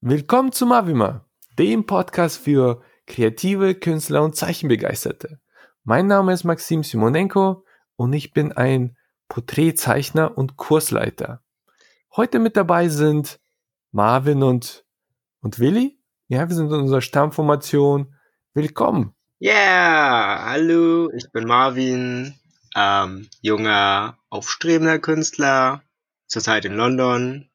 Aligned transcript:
Willkommen 0.00 0.52
zu 0.52 0.64
Mavima, 0.64 1.26
dem 1.58 1.84
Podcast 1.84 2.38
für 2.38 2.82
kreative 3.08 3.74
Künstler 3.74 4.22
und 4.22 4.36
Zeichenbegeisterte. 4.36 5.40
Mein 5.82 6.06
Name 6.06 6.32
ist 6.32 6.44
Maxim 6.44 6.84
Simonenko 6.84 7.64
und 7.96 8.12
ich 8.12 8.32
bin 8.32 8.52
ein 8.52 8.96
Porträtzeichner 9.26 10.38
und 10.38 10.56
Kursleiter. 10.56 11.42
Heute 12.14 12.38
mit 12.38 12.56
dabei 12.56 12.88
sind 12.88 13.40
Marvin 13.90 14.44
und, 14.44 14.84
und 15.40 15.58
Willi. 15.58 15.98
Ja, 16.28 16.48
wir 16.48 16.54
sind 16.54 16.68
in 16.68 16.78
unserer 16.78 17.00
Stammformation. 17.00 18.14
Willkommen. 18.54 19.16
Yeah, 19.42 20.44
hallo, 20.44 21.10
ich 21.10 21.28
bin 21.32 21.44
Marvin, 21.48 22.36
ähm, 22.76 23.28
junger, 23.40 24.16
aufstrebender 24.30 25.00
Künstler, 25.00 25.82
zurzeit 26.28 26.64
in 26.66 26.74
London 26.74 27.50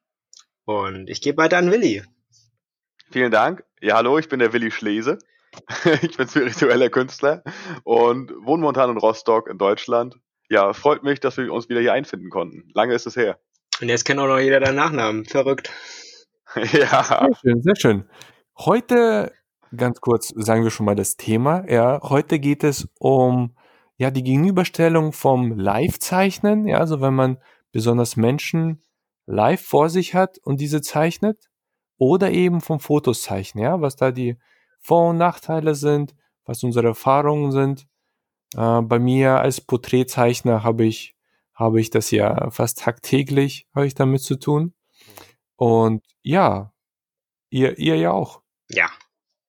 und 0.66 1.08
ich 1.08 1.22
gebe 1.22 1.38
weiter 1.38 1.56
an 1.56 1.70
Willi. 1.70 2.02
Vielen 3.14 3.30
Dank. 3.30 3.62
Ja, 3.80 3.94
hallo, 3.94 4.18
ich 4.18 4.28
bin 4.28 4.40
der 4.40 4.52
Willi 4.52 4.72
Schlese. 4.72 5.20
ich 6.02 6.16
bin 6.16 6.26
spiritueller 6.26 6.90
Künstler 6.90 7.44
und 7.84 8.32
wohne 8.44 8.62
momentan 8.62 8.90
in 8.90 8.96
Rostock 8.96 9.48
in 9.48 9.56
Deutschland. 9.56 10.16
Ja, 10.50 10.72
freut 10.72 11.04
mich, 11.04 11.20
dass 11.20 11.36
wir 11.36 11.52
uns 11.52 11.68
wieder 11.68 11.80
hier 11.80 11.92
einfinden 11.92 12.28
konnten. 12.28 12.68
Lange 12.74 12.92
ist 12.92 13.06
es 13.06 13.14
her. 13.14 13.38
Und 13.80 13.88
jetzt 13.88 14.04
kennt 14.04 14.18
auch 14.18 14.26
noch 14.26 14.40
jeder 14.40 14.58
deinen 14.58 14.74
Nachnamen. 14.74 15.26
Verrückt. 15.26 15.70
ja. 16.56 17.04
Sehr 17.04 17.36
schön, 17.40 17.62
sehr 17.62 17.76
schön. 17.76 18.04
Heute, 18.58 19.30
ganz 19.76 20.00
kurz, 20.00 20.30
sagen 20.34 20.64
wir 20.64 20.72
schon 20.72 20.86
mal 20.86 20.96
das 20.96 21.16
Thema. 21.16 21.70
Ja, 21.70 22.00
heute 22.02 22.40
geht 22.40 22.64
es 22.64 22.88
um 22.98 23.56
ja 23.96 24.10
die 24.10 24.24
Gegenüberstellung 24.24 25.12
vom 25.12 25.56
Live-Zeichnen. 25.56 26.66
Ja, 26.66 26.78
also 26.78 27.00
wenn 27.00 27.14
man 27.14 27.38
besonders 27.70 28.16
Menschen 28.16 28.82
live 29.24 29.64
vor 29.64 29.88
sich 29.88 30.16
hat 30.16 30.38
und 30.38 30.60
diese 30.60 30.82
zeichnet 30.82 31.48
oder 31.98 32.30
eben 32.30 32.60
vom 32.60 32.80
Fotos 32.80 33.22
zeichnen, 33.22 33.64
ja, 33.64 33.80
was 33.80 33.96
da 33.96 34.10
die 34.10 34.36
Vor- 34.80 35.10
und 35.10 35.18
Nachteile 35.18 35.74
sind, 35.74 36.14
was 36.44 36.62
unsere 36.62 36.88
Erfahrungen 36.88 37.52
sind. 37.52 37.86
Äh, 38.56 38.82
bei 38.82 38.98
mir 38.98 39.40
als 39.40 39.60
Porträtzeichner 39.60 40.62
habe 40.62 40.84
ich, 40.84 41.16
habe 41.54 41.80
ich 41.80 41.90
das 41.90 42.10
ja 42.10 42.50
fast 42.50 42.80
tagtäglich, 42.80 43.66
habe 43.74 43.86
ich 43.86 43.94
damit 43.94 44.22
zu 44.22 44.36
tun. 44.36 44.74
Und 45.56 46.02
ja, 46.22 46.72
ihr, 47.50 47.78
ihr 47.78 47.96
ja 47.96 48.10
auch. 48.10 48.42
Ja, 48.68 48.90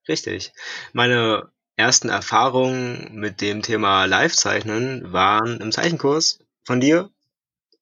richtig. 0.08 0.54
Meine 0.94 1.52
ersten 1.76 2.10
Erfahrungen 2.10 3.16
mit 3.16 3.42
dem 3.42 3.62
Thema 3.62 4.06
Live-Zeichnen 4.06 5.12
waren 5.12 5.60
im 5.60 5.72
Zeichenkurs 5.72 6.40
von 6.64 6.80
dir. 6.80 7.10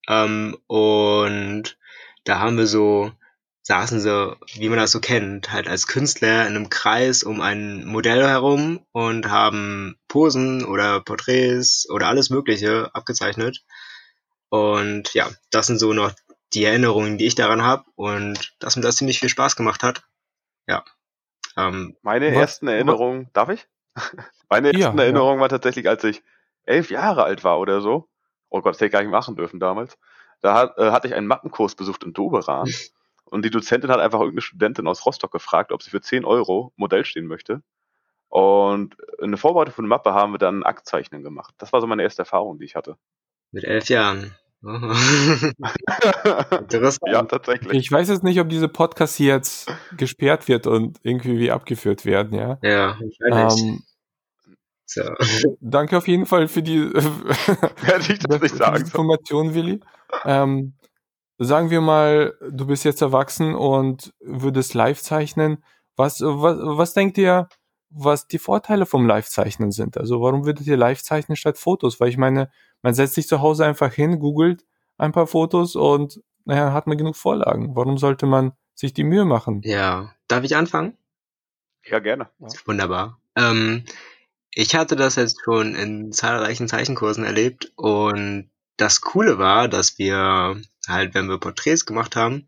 Ähm, 0.08 0.58
und 0.68 1.78
da 2.24 2.40
haben 2.40 2.58
wir 2.58 2.68
so 2.68 3.12
saßen 3.64 4.02
so, 4.02 4.36
wie 4.56 4.70
man 4.70 4.78
das 4.78 4.92
so 4.92 5.00
kennt, 5.00 5.52
halt 5.52 5.68
als 5.68 5.88
Künstler 5.88 6.42
in 6.48 6.56
einem 6.56 6.70
Kreis 6.70 7.24
um 7.24 7.40
ein 7.42 7.86
Modell 7.86 8.28
herum 8.28 8.86
und 8.92 9.30
haben 9.30 9.98
Posen 10.10 10.66
oder 10.66 11.00
Porträts 11.00 11.90
oder 11.90 12.08
alles 12.08 12.30
Mögliche 12.30 12.94
abgezeichnet. 12.94 13.64
Und 14.50 15.14
ja, 15.14 15.30
das 15.50 15.68
sind 15.68 15.80
so 15.80 15.94
noch 15.94 16.12
die 16.54 16.66
Erinnerungen, 16.66 17.18
die 17.18 17.26
ich 17.26 17.36
daran 17.36 17.64
habe 17.64 17.86
und 17.96 18.54
dass 18.60 18.76
mir 18.76 18.82
das 18.82 18.98
ziemlich 18.98 19.20
viel 19.20 19.30
Spaß 19.30 19.56
gemacht 19.56 19.82
hat. 19.82 20.04
Ja. 20.68 20.84
Ähm, 21.56 21.96
Meine 22.02 22.28
was, 22.28 22.36
ersten 22.36 22.68
Erinnerungen, 22.68 23.30
darf 23.34 23.50
ich? 23.50 23.66
Meine 24.50 24.74
ersten 24.74 24.98
ja, 24.98 25.04
Erinnerungen 25.04 25.38
ja. 25.38 25.42
war 25.42 25.50
tatsächlich, 25.50 25.88
als 25.88 26.04
ich 26.04 26.22
elf 26.66 26.92
Jahre 26.92 27.24
alt 27.24 27.44
war 27.44 27.60
oder 27.60 27.82
so. 27.82 28.10
Oh 28.50 28.62
Gott, 28.62 28.74
das 28.74 28.78
hätte 28.78 28.88
ich 28.88 28.92
gar 28.92 29.02
nicht 29.02 29.12
machen 29.12 29.36
dürfen 29.36 29.60
damals. 29.60 29.98
Da 30.42 30.54
hat, 30.54 30.78
äh, 30.78 30.92
hatte 30.92 31.08
ich 31.08 31.16
einen 31.16 31.28
Mattenkurs 31.28 31.76
besucht 31.76 32.04
in 32.04 32.14
Doberan. 32.14 32.68
Und 33.34 33.44
die 33.44 33.50
Dozentin 33.50 33.90
hat 33.90 34.00
einfach 34.00 34.20
irgendeine 34.20 34.44
Studentin 34.44 34.88
aus 34.88 35.08
Rostock 35.08 35.32
gefragt, 35.32 35.72
ob 35.72 35.82
sie 35.82 35.90
für 35.90 36.02
10 36.02 36.24
Euro 36.24 36.72
Modell 36.76 37.04
stehen 37.04 37.26
möchte. 37.26 37.64
Und 38.30 38.96
in 39.20 39.32
der 39.32 39.40
Vorbereitung 39.40 39.74
von 39.74 39.86
der 39.86 39.90
Mappe 39.90 40.14
haben 40.14 40.34
wir 40.34 40.38
dann 40.38 40.60
ein 40.60 40.64
Aktzeichnen 40.64 41.24
gemacht. 41.24 41.56
Das 41.58 41.74
war 41.74 41.82
so 41.82 41.88
meine 41.88 42.04
erste 42.04 42.22
Erfahrung, 42.22 42.60
die 42.60 42.66
ich 42.66 42.76
hatte. 42.76 42.96
Mit 43.52 43.64
elf 43.64 43.90
Jahren. 43.90 44.36
Interessant. 44.62 45.56
Ja, 47.12 47.24
tatsächlich. 47.24 47.74
Ich 47.74 47.92
weiß 47.92 48.10
jetzt 48.10 48.24
nicht, 48.24 48.40
ob 48.40 48.50
diese 48.50 48.70
Podcast 48.70 49.16
hier 49.16 49.34
jetzt 49.34 49.68
gesperrt 49.98 50.48
wird 50.48 50.68
und 50.68 51.00
irgendwie 51.02 51.40
wie 51.40 51.50
abgeführt 51.50 52.06
werden, 52.06 52.38
ja. 52.38 52.60
Ja, 52.62 53.00
wahrscheinlich. 53.00 53.64
Ähm, 53.64 53.82
so. 54.86 55.02
Danke 55.60 55.98
auf 55.98 56.08
jeden 56.08 56.28
Fall 56.28 56.48
für 56.48 56.62
die, 56.62 56.88
Hätte 57.82 58.14
ich 58.14 58.20
das 58.20 58.42
nicht 58.42 58.56
sagen 58.56 58.84
Information, 58.84 59.56
Willi. 59.56 59.80
Ähm, 60.24 60.76
sagen 61.44 61.70
wir 61.70 61.82
mal, 61.82 62.38
du 62.50 62.68
bist 62.68 62.84
jetzt 62.86 63.02
erwachsen 63.02 63.56
und 63.56 64.14
würdest 64.20 64.74
live 64.74 65.02
zeichnen. 65.02 65.64
Was, 65.96 66.22
was, 66.22 66.58
was 66.60 66.94
denkt 66.94 67.18
ihr, 67.18 67.48
was 67.90 68.28
die 68.28 68.40
Vorteile 68.40 68.86
vom 68.86 69.06
Live-Zeichnen 69.06 69.72
sind? 69.72 69.98
Also 69.98 70.22
warum 70.22 70.46
würdet 70.46 70.66
ihr 70.66 70.78
live 70.78 71.02
zeichnen 71.02 71.36
statt 71.36 71.58
Fotos? 71.58 72.00
Weil 72.00 72.10
ich 72.10 72.18
meine, 72.18 72.50
man 72.82 72.94
setzt 72.94 73.14
sich 73.14 73.28
zu 73.28 73.42
Hause 73.42 73.66
einfach 73.66 73.94
hin, 73.94 74.20
googelt 74.20 74.66
ein 74.98 75.12
paar 75.12 75.28
Fotos 75.28 75.76
und 75.76 76.22
naja, 76.46 76.74
hat 76.74 76.88
man 76.88 76.98
genug 76.98 77.16
Vorlagen. 77.16 77.76
Warum 77.76 77.98
sollte 77.98 78.26
man 78.26 78.54
sich 78.74 78.94
die 78.94 79.04
Mühe 79.04 79.26
machen? 79.26 79.62
Ja, 79.64 80.14
darf 80.28 80.44
ich 80.44 80.56
anfangen? 80.56 80.98
Ja, 81.86 82.00
gerne. 82.00 82.30
Ja. 82.40 82.48
Wunderbar. 82.66 83.20
Ähm, 83.36 83.86
ich 84.52 84.76
hatte 84.76 84.96
das 84.96 85.16
jetzt 85.16 85.40
schon 85.44 85.76
in 85.76 86.12
zahlreichen 86.12 86.68
Zeichenkursen 86.68 87.24
erlebt 87.24 87.72
und 87.76 88.50
das 88.78 89.02
Coole 89.02 89.38
war, 89.38 89.68
dass 89.68 89.98
wir 89.98 90.62
halt, 90.88 91.14
wenn 91.14 91.28
wir 91.28 91.40
Porträts 91.40 91.86
gemacht 91.86 92.16
haben, 92.16 92.48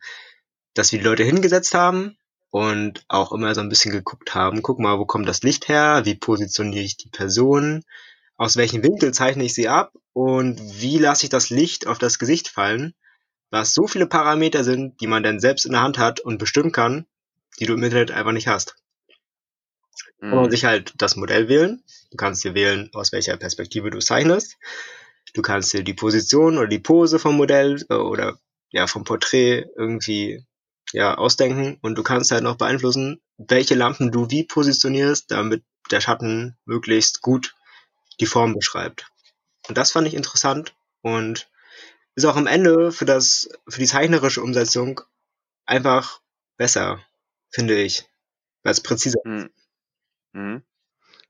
dass 0.74 0.92
wir 0.92 1.00
die 1.00 1.06
Leute 1.06 1.24
hingesetzt 1.24 1.74
haben 1.74 2.18
und 2.50 3.06
auch 3.08 3.32
immer 3.32 3.54
so 3.56 3.62
ein 3.62 3.70
bisschen 3.70 3.92
geguckt 3.92 4.34
haben, 4.36 4.62
guck 4.62 4.80
mal, 4.80 5.00
wo 5.00 5.06
kommt 5.06 5.28
das 5.28 5.44
Licht 5.44 5.68
her, 5.68 6.02
wie 6.06 6.16
positioniere 6.16 6.84
ich 6.84 6.98
die 6.98 7.10
Person, 7.10 7.84
aus 8.38 8.58
welchem 8.58 8.84
Winkel 8.84 9.14
zeichne 9.14 9.46
ich 9.46 9.54
sie 9.54 9.70
ab 9.70 9.94
und 10.14 10.60
wie 10.82 10.98
lasse 10.98 11.26
ich 11.26 11.30
das 11.30 11.50
Licht 11.50 11.88
auf 11.88 11.98
das 11.98 12.20
Gesicht 12.20 12.50
fallen, 12.50 12.94
was 13.50 13.74
so 13.74 13.88
viele 13.88 14.08
Parameter 14.08 14.64
sind, 14.64 15.00
die 15.00 15.08
man 15.08 15.24
dann 15.24 15.40
selbst 15.40 15.66
in 15.66 15.74
der 15.74 15.82
Hand 15.82 15.98
hat 15.98 16.20
und 16.20 16.38
bestimmen 16.38 16.72
kann, 16.72 17.06
die 17.60 17.66
du 17.66 17.74
im 17.74 17.84
Internet 17.84 18.12
einfach 18.12 18.34
nicht 18.34 18.48
hast. 18.48 18.76
Mhm. 20.20 20.30
Kann 20.30 20.42
man 20.42 20.52
sich 20.52 20.66
halt 20.66 20.94
das 20.98 21.16
Modell 21.16 21.48
wählen. 21.48 21.84
Du 22.12 22.18
kannst 22.18 22.44
dir 22.44 22.54
wählen, 22.54 22.90
aus 22.94 23.12
welcher 23.12 23.38
Perspektive 23.38 23.90
du 23.90 24.00
zeichnest. 24.00 24.58
Du 25.36 25.42
kannst 25.42 25.74
dir 25.74 25.84
die 25.84 25.94
Position 25.94 26.58
oder 26.58 26.68
die 26.68 26.80
Pose 26.80 27.20
vom 27.20 27.36
Modell 27.36 27.86
äh, 27.90 27.96
oder 27.96 28.40
ja 28.72 28.88
vom 28.88 29.04
Porträt 29.04 29.66
irgendwie 29.76 30.46
ja 30.94 31.18
ausdenken 31.18 31.78
und 31.82 31.96
du 31.96 32.04
kannst 32.04 32.32
halt 32.32 32.44
noch 32.44 32.56
beeinflussen, 32.56 33.22
welche 33.38 33.76
Lampen 33.76 34.12
du 34.12 34.30
wie 34.32 34.46
positionierst, 34.46 35.30
damit 35.30 35.64
der 35.92 36.00
Schatten 36.00 36.58
möglichst 36.64 37.22
gut 37.22 37.54
die 38.22 38.26
Form 38.26 38.56
beschreibt. 38.56 39.12
Und 39.68 39.78
das 39.78 39.92
fand 39.92 40.08
ich 40.08 40.14
interessant 40.14 40.74
und 41.02 41.50
ist 42.16 42.24
auch 42.24 42.38
am 42.38 42.48
Ende 42.48 42.94
für 42.94 43.06
das 43.06 43.50
für 43.68 43.80
die 43.80 43.88
zeichnerische 43.88 44.42
Umsetzung 44.42 45.02
einfach 45.66 46.22
besser, 46.56 47.04
finde 47.50 47.76
ich, 47.82 48.08
weil 48.64 48.72
es 48.72 48.82
präziser 48.82 49.20
ist. 49.26 49.50
Mhm. 50.32 50.64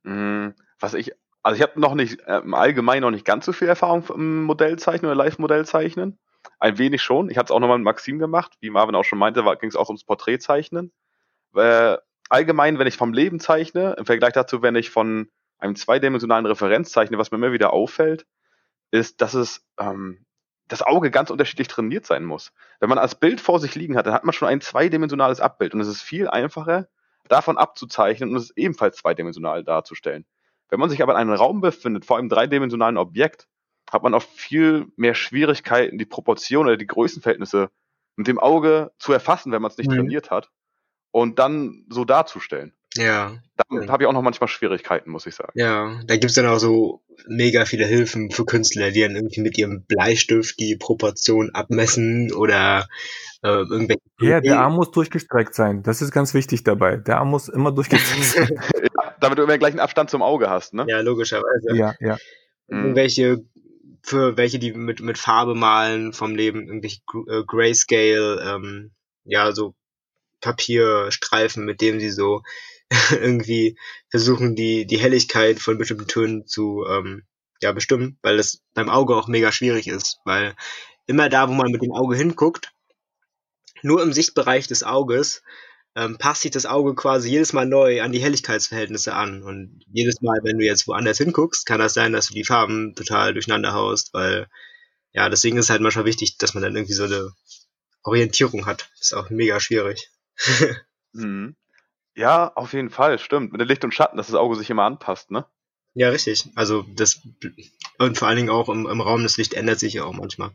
Mhm. 0.04 0.54
Was 0.80 0.94
ich 0.94 1.14
also 1.46 1.58
ich 1.58 1.62
habe 1.62 1.80
noch 1.80 1.94
nicht, 1.94 2.22
äh, 2.22 2.40
im 2.40 2.56
Allgemeinen 2.56 3.02
noch 3.04 3.12
nicht 3.12 3.24
ganz 3.24 3.46
so 3.46 3.54
viel 3.54 3.68
Erfahrung 3.68 4.04
im 4.16 4.46
Modellzeichnen 4.46 5.12
oder 5.12 5.24
Live-Modellzeichnen. 5.24 6.18
Ein 6.60 6.78
wenig 6.80 7.04
schon. 7.04 7.30
Ich 7.30 7.38
hatte 7.38 7.46
es 7.46 7.52
auch 7.52 7.60
nochmal 7.60 7.78
mit 7.78 7.86
Maxim 7.86 8.18
gemacht. 8.18 8.54
Wie 8.62 8.72
Marvin 8.72 8.96
auch 8.96 9.04
schon 9.04 9.20
meinte, 9.20 9.44
ging 9.60 9.70
es 9.70 9.76
auch 9.76 9.90
ums 9.90 10.04
Porträtzeichnen. 10.04 10.92
Äh, 11.56 11.98
allgemein, 12.30 12.80
wenn 12.80 12.88
ich 12.88 12.98
vom 12.98 13.14
Leben 13.14 13.40
zeichne, 13.40 13.94
im 14.00 14.08
Vergleich 14.08 14.34
dazu, 14.34 14.64
wenn 14.64 14.74
ich 14.74 14.90
von 14.90 15.30
einem 15.60 15.76
zweidimensionalen 15.76 16.48
Referenz 16.48 16.92
zeichne, 16.92 17.20
was 17.20 17.30
mir 17.30 17.38
immer 17.38 17.52
wieder 17.52 17.74
auffällt, 17.74 18.26
ist, 18.90 19.22
dass 19.22 19.36
es 19.36 19.64
ähm, 19.80 20.26
das 20.68 20.82
Auge 20.82 21.12
ganz 21.12 21.30
unterschiedlich 21.30 21.68
trainiert 21.68 22.08
sein 22.08 22.26
muss. 22.26 22.54
Wenn 22.80 22.90
man 22.90 22.98
als 22.98 23.14
Bild 23.14 23.40
vor 23.40 23.60
sich 23.60 23.76
liegen 23.76 23.98
hat, 23.98 24.08
dann 24.08 24.16
hat 24.16 24.24
man 24.24 24.34
schon 24.34 24.48
ein 24.48 24.62
zweidimensionales 24.62 25.42
Abbild 25.42 25.76
und 25.76 25.82
es 25.82 25.88
ist 25.90 26.02
viel 26.02 26.28
einfacher, 26.28 26.88
davon 27.28 27.60
abzuzeichnen 27.60 28.32
und 28.32 28.38
es 28.38 28.50
ebenfalls 28.58 28.96
zweidimensional 28.96 29.64
darzustellen. 29.64 30.26
Wenn 30.70 30.80
man 30.80 30.90
sich 30.90 31.02
aber 31.02 31.14
in 31.14 31.20
einem 31.20 31.34
Raum 31.34 31.62
befindet, 31.62 32.06
vor 32.06 32.18
einem 32.18 32.30
dreidimensionalen 32.30 32.98
Objekt, 32.98 33.48
hat 33.92 34.04
man 34.04 34.14
oft 34.14 34.30
viel 34.30 34.88
mehr 34.96 35.14
Schwierigkeiten, 35.14 35.98
die 35.98 36.06
Proportionen 36.06 36.68
oder 36.70 36.78
die 36.78 36.88
Größenverhältnisse 36.88 37.70
mit 38.16 38.28
dem 38.28 38.40
Auge 38.40 38.92
zu 38.98 39.14
erfassen, 39.14 39.52
wenn 39.52 39.62
man 39.62 39.72
es 39.72 39.78
nicht 39.78 39.92
mhm. 39.92 39.96
trainiert 39.96 40.32
hat 40.32 40.50
und 41.12 41.40
dann 41.40 41.86
so 41.90 42.06
darzustellen. 42.06 42.74
Ja. 42.96 43.38
Damit 43.70 43.88
ja. 43.88 43.92
habe 43.92 44.04
ich 44.04 44.08
auch 44.08 44.14
noch 44.14 44.22
manchmal 44.22 44.48
Schwierigkeiten, 44.48 45.10
muss 45.10 45.26
ich 45.26 45.36
sagen. 45.36 45.52
Ja, 45.56 46.02
da 46.06 46.18
gibt's 46.18 46.36
dann 46.36 46.46
auch 46.46 46.60
so 46.60 47.04
mega 47.28 47.66
viele 47.66 47.86
Hilfen 47.86 48.32
für 48.32 48.46
Künstler, 48.46 48.92
die 48.92 49.02
dann 49.02 49.16
irgendwie 49.16 49.42
mit 49.42 49.58
ihrem 49.58 49.86
Bleistift 49.86 50.60
die 50.60 50.78
Proportion 50.78 51.52
abmessen 51.54 52.34
oder 52.34 52.88
äh, 53.44 53.48
irgendwelche. 53.48 54.02
Ja, 54.20 54.42
der 54.42 54.60
Arm 54.60 54.76
muss 54.76 54.92
durchgestreckt 54.92 55.56
sein. 55.56 55.84
Das 55.84 56.02
ist 56.02 56.12
ganz 56.12 56.34
wichtig 56.34 56.64
dabei. 56.64 56.98
Der 56.98 57.18
Arm 57.18 57.32
muss 57.32 57.50
immer 57.50 57.72
durchgestreckt 57.72 58.24
sein. 58.24 58.50
Damit 59.20 59.38
du 59.38 59.44
immer 59.44 59.54
den 59.54 59.60
gleichen 59.60 59.80
Abstand 59.80 60.10
zum 60.10 60.22
Auge 60.22 60.50
hast, 60.50 60.74
ne? 60.74 60.86
Ja, 60.88 61.02
logischerweise. 61.02 61.76
Ja, 61.76 61.96
ja. 62.00 62.18
Mhm. 62.68 62.78
Irgendwelche 62.78 63.46
für 64.02 64.38
welche, 64.38 64.60
die 64.60 64.72
mit, 64.74 65.02
mit 65.02 65.18
Farbe 65.18 65.56
malen 65.56 66.14
vom 66.14 66.36
Leben, 66.36 66.68
irgendwelche 66.68 67.02
äh, 67.28 67.44
Grayscale, 67.44 68.40
ähm, 68.42 68.92
ja, 69.24 69.52
so 69.52 69.74
Papierstreifen, 70.42 71.66
mit 71.66 71.82
dem 71.82 72.00
sie 72.00 72.12
so 72.12 72.44
irgendwie 73.12 73.78
versuchen, 74.10 74.56
die, 74.56 74.86
die 74.86 75.00
Helligkeit 75.00 75.60
von 75.60 75.80
bestimmten 75.80 76.08
Tönen 76.08 76.46
zu 76.46 76.86
ähm, 76.88 77.24
ja, 77.62 77.72
bestimmen, 77.72 78.20
weil 78.22 78.38
das 78.38 78.62
beim 78.76 78.90
Auge 78.90 79.16
auch 79.16 79.28
mega 79.28 79.52
schwierig 79.52 79.88
ist, 79.88 80.20
weil 80.24 80.56
immer 81.08 81.30
da, 81.30 81.50
wo 81.50 81.54
man 81.54 81.72
mit 81.72 81.82
dem 81.82 81.92
Auge 81.92 82.16
hinguckt, 82.16 82.74
nur 83.82 84.04
im 84.04 84.14
Sichtbereich 84.14 84.68
des 84.68 84.84
Auges 84.84 85.42
ähm, 85.96 86.18
passt 86.18 86.42
sich 86.42 86.52
das 86.52 86.66
Auge 86.66 86.94
quasi 86.94 87.30
jedes 87.30 87.54
Mal 87.54 87.66
neu 87.66 88.02
an 88.02 88.12
die 88.12 88.20
Helligkeitsverhältnisse 88.20 89.14
an. 89.14 89.44
Und 89.44 89.82
jedes 89.88 90.22
Mal, 90.22 90.40
wenn 90.44 90.60
du 90.60 90.66
jetzt 90.66 90.88
woanders 90.88 91.18
hinguckst, 91.18 91.66
kann 91.66 91.80
das 91.80 91.94
sein, 91.94 92.12
dass 92.14 92.28
du 92.28 92.34
die 92.34 92.44
Farben 92.44 92.96
total 92.96 93.34
durcheinander 93.34 93.74
haust, 93.74 94.14
weil 94.14 94.48
ja, 95.14 95.30
deswegen 95.30 95.58
ist 95.58 95.66
es 95.66 95.70
halt 95.70 95.82
manchmal 95.82 96.06
wichtig, 96.06 96.38
dass 96.38 96.54
man 96.54 96.64
dann 96.64 96.76
irgendwie 96.76 96.94
so 96.94 97.06
eine 97.06 97.32
Orientierung 98.04 98.66
hat. 98.66 98.90
ist 99.00 99.14
auch 99.14 99.30
mega 99.30 99.60
schwierig. 99.62 100.10
mhm. 101.14 101.56
Ja, 102.16 102.52
auf 102.54 102.74
jeden 102.74 102.90
Fall, 102.90 103.18
stimmt. 103.18 103.52
Mit 103.54 103.62
dem 103.62 103.68
Licht 103.68 103.84
und 103.84 103.94
Schatten, 103.94 104.18
dass 104.18 104.28
das 104.28 104.36
Auge 104.36 104.56
sich 104.56 104.70
immer 104.70 104.84
anpasst, 104.84 105.32
ne? 105.32 105.46
Ja, 105.94 106.10
richtig. 106.10 106.50
Also 106.56 106.84
das 106.94 107.22
und 107.98 108.18
vor 108.18 108.28
allen 108.28 108.38
Dingen 108.38 108.50
auch 108.50 108.68
im, 108.68 108.86
im 108.86 109.00
Raum, 109.00 109.24
das 109.24 109.38
Licht 109.38 109.54
ändert 109.54 109.80
sich 109.80 109.94
ja 109.94 110.04
auch 110.04 110.14
manchmal. 110.14 110.52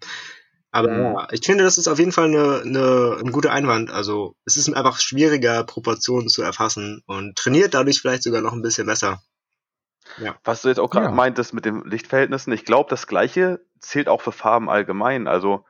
Aber 0.72 0.92
ja, 0.92 1.28
ich 1.32 1.44
finde, 1.44 1.64
das 1.64 1.78
ist 1.78 1.88
auf 1.88 1.98
jeden 1.98 2.12
Fall 2.12 2.26
eine, 2.26 2.62
eine, 2.64 3.16
ein 3.20 3.32
guter 3.32 3.52
Einwand. 3.52 3.90
Also 3.90 4.36
es 4.44 4.56
ist 4.56 4.72
einfach 4.72 5.00
schwieriger, 5.00 5.64
Proportionen 5.64 6.28
zu 6.28 6.42
erfassen 6.42 7.02
und 7.06 7.36
trainiert 7.36 7.74
dadurch 7.74 8.00
vielleicht 8.00 8.22
sogar 8.22 8.40
noch 8.40 8.52
ein 8.52 8.62
bisschen 8.62 8.86
besser. 8.86 9.20
Ja. 10.18 10.36
Was 10.44 10.62
du 10.62 10.68
jetzt 10.68 10.78
auch 10.78 10.90
gerade 10.90 11.06
ja. 11.06 11.12
meintest 11.12 11.54
mit 11.54 11.64
den 11.64 11.84
Lichtverhältnissen, 11.84 12.52
ich 12.52 12.64
glaube, 12.64 12.88
das 12.88 13.06
gleiche 13.06 13.60
zählt 13.80 14.08
auch 14.08 14.20
für 14.20 14.32
Farben 14.32 14.70
allgemein. 14.70 15.26
Also 15.26 15.64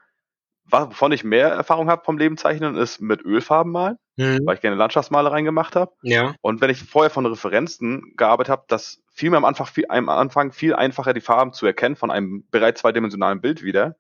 wovon 0.71 1.13
ich 1.13 1.25
mehr 1.25 1.49
Erfahrung 1.49 1.89
habe 1.89 2.05
vom 2.05 2.19
Lebenzeichnen, 2.19 2.77
ist 2.77 3.01
mit 3.01 3.25
Ölfarben 3.25 3.73
malen, 3.73 3.97
mhm. 4.17 4.41
weil 4.45 4.55
ich 4.55 4.61
gerne 4.61 4.77
Landschaftsmalereien 4.77 5.45
gemacht 5.45 5.77
habe. 5.77 5.93
Ja. 6.03 6.35
Und 6.41 6.61
wenn 6.61 6.71
ich 6.71 6.83
vorher 6.83 7.11
von 7.11 7.27
Referenzen 7.27 8.15
gearbeitet 8.17 8.51
habe, 8.51 8.65
dass 8.69 9.03
viel 9.13 9.31
mir 9.31 9.37
am 9.37 9.45
Anfang, 9.45 9.67
viel, 9.67 9.87
am 9.89 10.09
Anfang 10.09 10.53
viel 10.53 10.75
einfacher 10.75 11.13
die 11.13 11.21
Farben 11.21 11.53
zu 11.53 11.67
erkennen 11.67 11.97
von 11.97 12.11
einem 12.11 12.45
bereits 12.51 12.83
zweidimensionalen 12.83 13.41
Bild 13.41 13.63
wieder, 13.63 13.97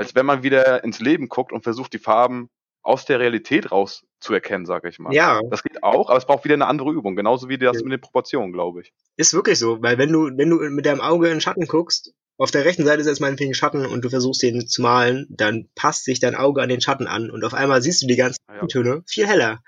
als 0.00 0.14
wenn 0.14 0.24
man 0.24 0.42
wieder 0.42 0.82
ins 0.82 0.98
Leben 0.98 1.28
guckt 1.28 1.52
und 1.52 1.62
versucht, 1.62 1.92
die 1.92 1.98
Farben 1.98 2.48
aus 2.82 3.04
der 3.04 3.20
Realität 3.20 3.70
raus 3.70 4.06
zu 4.18 4.32
erkennen, 4.32 4.64
sage 4.64 4.88
ich 4.88 4.98
mal. 4.98 5.12
Ja. 5.12 5.40
Das 5.50 5.62
geht 5.62 5.82
auch, 5.82 6.08
aber 6.08 6.16
es 6.16 6.24
braucht 6.24 6.44
wieder 6.44 6.54
eine 6.54 6.66
andere 6.66 6.90
Übung, 6.90 7.16
genauso 7.16 7.50
wie 7.50 7.58
das 7.58 7.76
ja. 7.76 7.82
mit 7.82 7.92
den 7.92 8.00
Proportionen, 8.00 8.52
glaube 8.52 8.80
ich. 8.80 8.94
Ist 9.18 9.34
wirklich 9.34 9.58
so, 9.58 9.82
weil 9.82 9.98
wenn 9.98 10.10
du, 10.10 10.30
wenn 10.34 10.48
du 10.48 10.56
mit 10.70 10.86
deinem 10.86 11.02
Auge 11.02 11.26
in 11.26 11.34
den 11.34 11.40
Schatten 11.42 11.66
guckst, 11.66 12.14
auf 12.38 12.50
der 12.50 12.64
rechten 12.64 12.86
Seite 12.86 13.02
ist 13.02 13.06
jetzt 13.06 13.20
meinetwegen 13.20 13.52
Schatten 13.52 13.84
und 13.84 14.02
du 14.02 14.08
versuchst 14.08 14.42
den 14.42 14.66
zu 14.66 14.80
malen, 14.80 15.26
dann 15.28 15.68
passt 15.74 16.06
sich 16.06 16.20
dein 16.20 16.34
Auge 16.34 16.62
an 16.62 16.70
den 16.70 16.80
Schatten 16.80 17.06
an 17.06 17.30
und 17.30 17.44
auf 17.44 17.52
einmal 17.52 17.82
siehst 17.82 18.02
du 18.02 18.06
die 18.06 18.16
ganzen 18.16 18.40
ja. 18.48 18.66
Töne 18.66 19.02
viel 19.06 19.26
heller. 19.26 19.60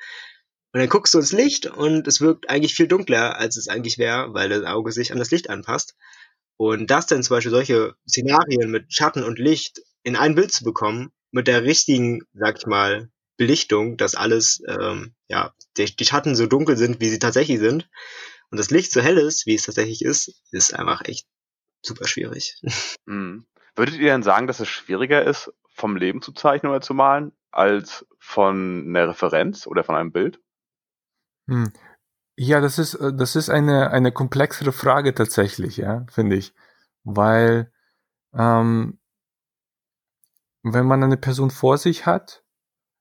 Und 0.72 0.80
dann 0.80 0.88
guckst 0.88 1.12
du 1.12 1.18
ins 1.18 1.32
Licht 1.32 1.66
und 1.66 2.08
es 2.08 2.22
wirkt 2.22 2.48
eigentlich 2.48 2.74
viel 2.74 2.88
dunkler, 2.88 3.38
als 3.38 3.58
es 3.58 3.68
eigentlich 3.68 3.98
wäre, 3.98 4.32
weil 4.32 4.48
das 4.48 4.64
Auge 4.64 4.90
sich 4.90 5.12
an 5.12 5.18
das 5.18 5.30
Licht 5.30 5.50
anpasst. 5.50 5.94
Und 6.56 6.90
das 6.90 7.06
dann 7.06 7.22
zum 7.22 7.36
Beispiel 7.36 7.50
solche 7.50 7.94
Szenarien 8.08 8.70
mit 8.70 8.90
Schatten 8.94 9.22
und 9.22 9.38
Licht 9.38 9.82
in 10.02 10.16
ein 10.16 10.34
Bild 10.34 10.52
zu 10.52 10.64
bekommen, 10.64 11.12
mit 11.30 11.46
der 11.46 11.62
richtigen, 11.62 12.22
sag 12.34 12.58
ich 12.58 12.66
mal, 12.66 13.10
Belichtung, 13.36 13.96
dass 13.96 14.14
alles, 14.14 14.62
ähm, 14.68 15.14
ja, 15.28 15.54
die, 15.76 15.96
die 15.96 16.04
Schatten 16.04 16.36
so 16.36 16.46
dunkel 16.46 16.76
sind, 16.76 17.00
wie 17.00 17.08
sie 17.08 17.18
tatsächlich 17.18 17.58
sind, 17.58 17.88
und 18.50 18.58
das 18.58 18.70
Licht 18.70 18.92
so 18.92 19.00
hell 19.00 19.16
ist, 19.16 19.46
wie 19.46 19.54
es 19.54 19.64
tatsächlich 19.64 20.04
ist, 20.04 20.42
ist 20.50 20.74
einfach 20.74 21.02
echt 21.06 21.26
super 21.82 22.06
schwierig. 22.06 22.60
Mhm. 23.04 23.46
Würdet 23.74 23.96
ihr 23.96 24.12
denn 24.12 24.22
sagen, 24.22 24.46
dass 24.46 24.60
es 24.60 24.68
schwieriger 24.68 25.24
ist, 25.24 25.50
vom 25.74 25.96
Leben 25.96 26.22
zu 26.22 26.32
zeichnen 26.32 26.70
oder 26.70 26.82
zu 26.82 26.94
malen, 26.94 27.32
als 27.50 28.06
von 28.18 28.84
einer 28.86 29.08
Referenz 29.08 29.66
oder 29.66 29.82
von 29.82 29.96
einem 29.96 30.12
Bild? 30.12 30.38
Hm. 31.48 31.72
Ja, 32.36 32.60
das 32.60 32.78
ist, 32.78 32.94
äh, 32.94 33.12
das 33.12 33.34
ist 33.34 33.50
eine, 33.50 33.90
eine 33.90 34.12
komplexere 34.12 34.72
Frage 34.72 35.14
tatsächlich, 35.14 35.78
ja, 35.78 36.06
finde 36.10 36.36
ich. 36.36 36.54
Weil 37.02 37.72
ähm, 38.34 39.00
wenn 40.62 40.86
man 40.86 41.02
eine 41.02 41.16
Person 41.16 41.50
vor 41.50 41.78
sich 41.78 42.06
hat, 42.06 42.42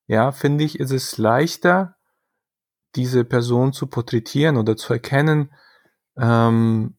ja, 0.08 0.32
finde 0.32 0.64
ich, 0.64 0.80
ist 0.80 0.92
es 0.92 1.18
leichter, 1.18 1.96
diese 2.96 3.24
Person 3.24 3.72
zu 3.72 3.88
porträtieren 3.88 4.58
oder 4.58 4.76
zu 4.76 4.94
erkennen, 4.94 5.54
ähm, 6.18 6.98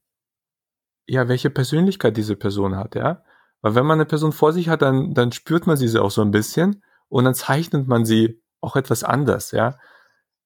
ja, 1.07 1.29
welche 1.29 1.51
Persönlichkeit 1.51 2.17
diese 2.17 2.37
Person 2.37 2.77
hat, 2.77 2.95
ja. 2.95 3.23
Weil 3.61 3.75
wenn 3.75 3.87
man 3.87 3.99
eine 3.99 4.07
Person 4.07 4.33
vor 4.33 4.53
sich 4.53 4.69
hat, 4.69 4.83
dann, 4.83 5.15
dann 5.15 5.33
spürt 5.33 5.67
man 5.67 5.77
sie 5.77 5.99
auch 5.99 6.11
so 6.11 6.23
ein 6.23 6.31
bisschen 6.31 6.83
und 7.09 7.25
dann 7.25 7.35
zeichnet 7.35 7.87
man 7.87 8.05
sie 8.05 8.41
auch 8.61 8.77
etwas 8.77 9.05
anders, 9.05 9.51
ja. 9.51 9.77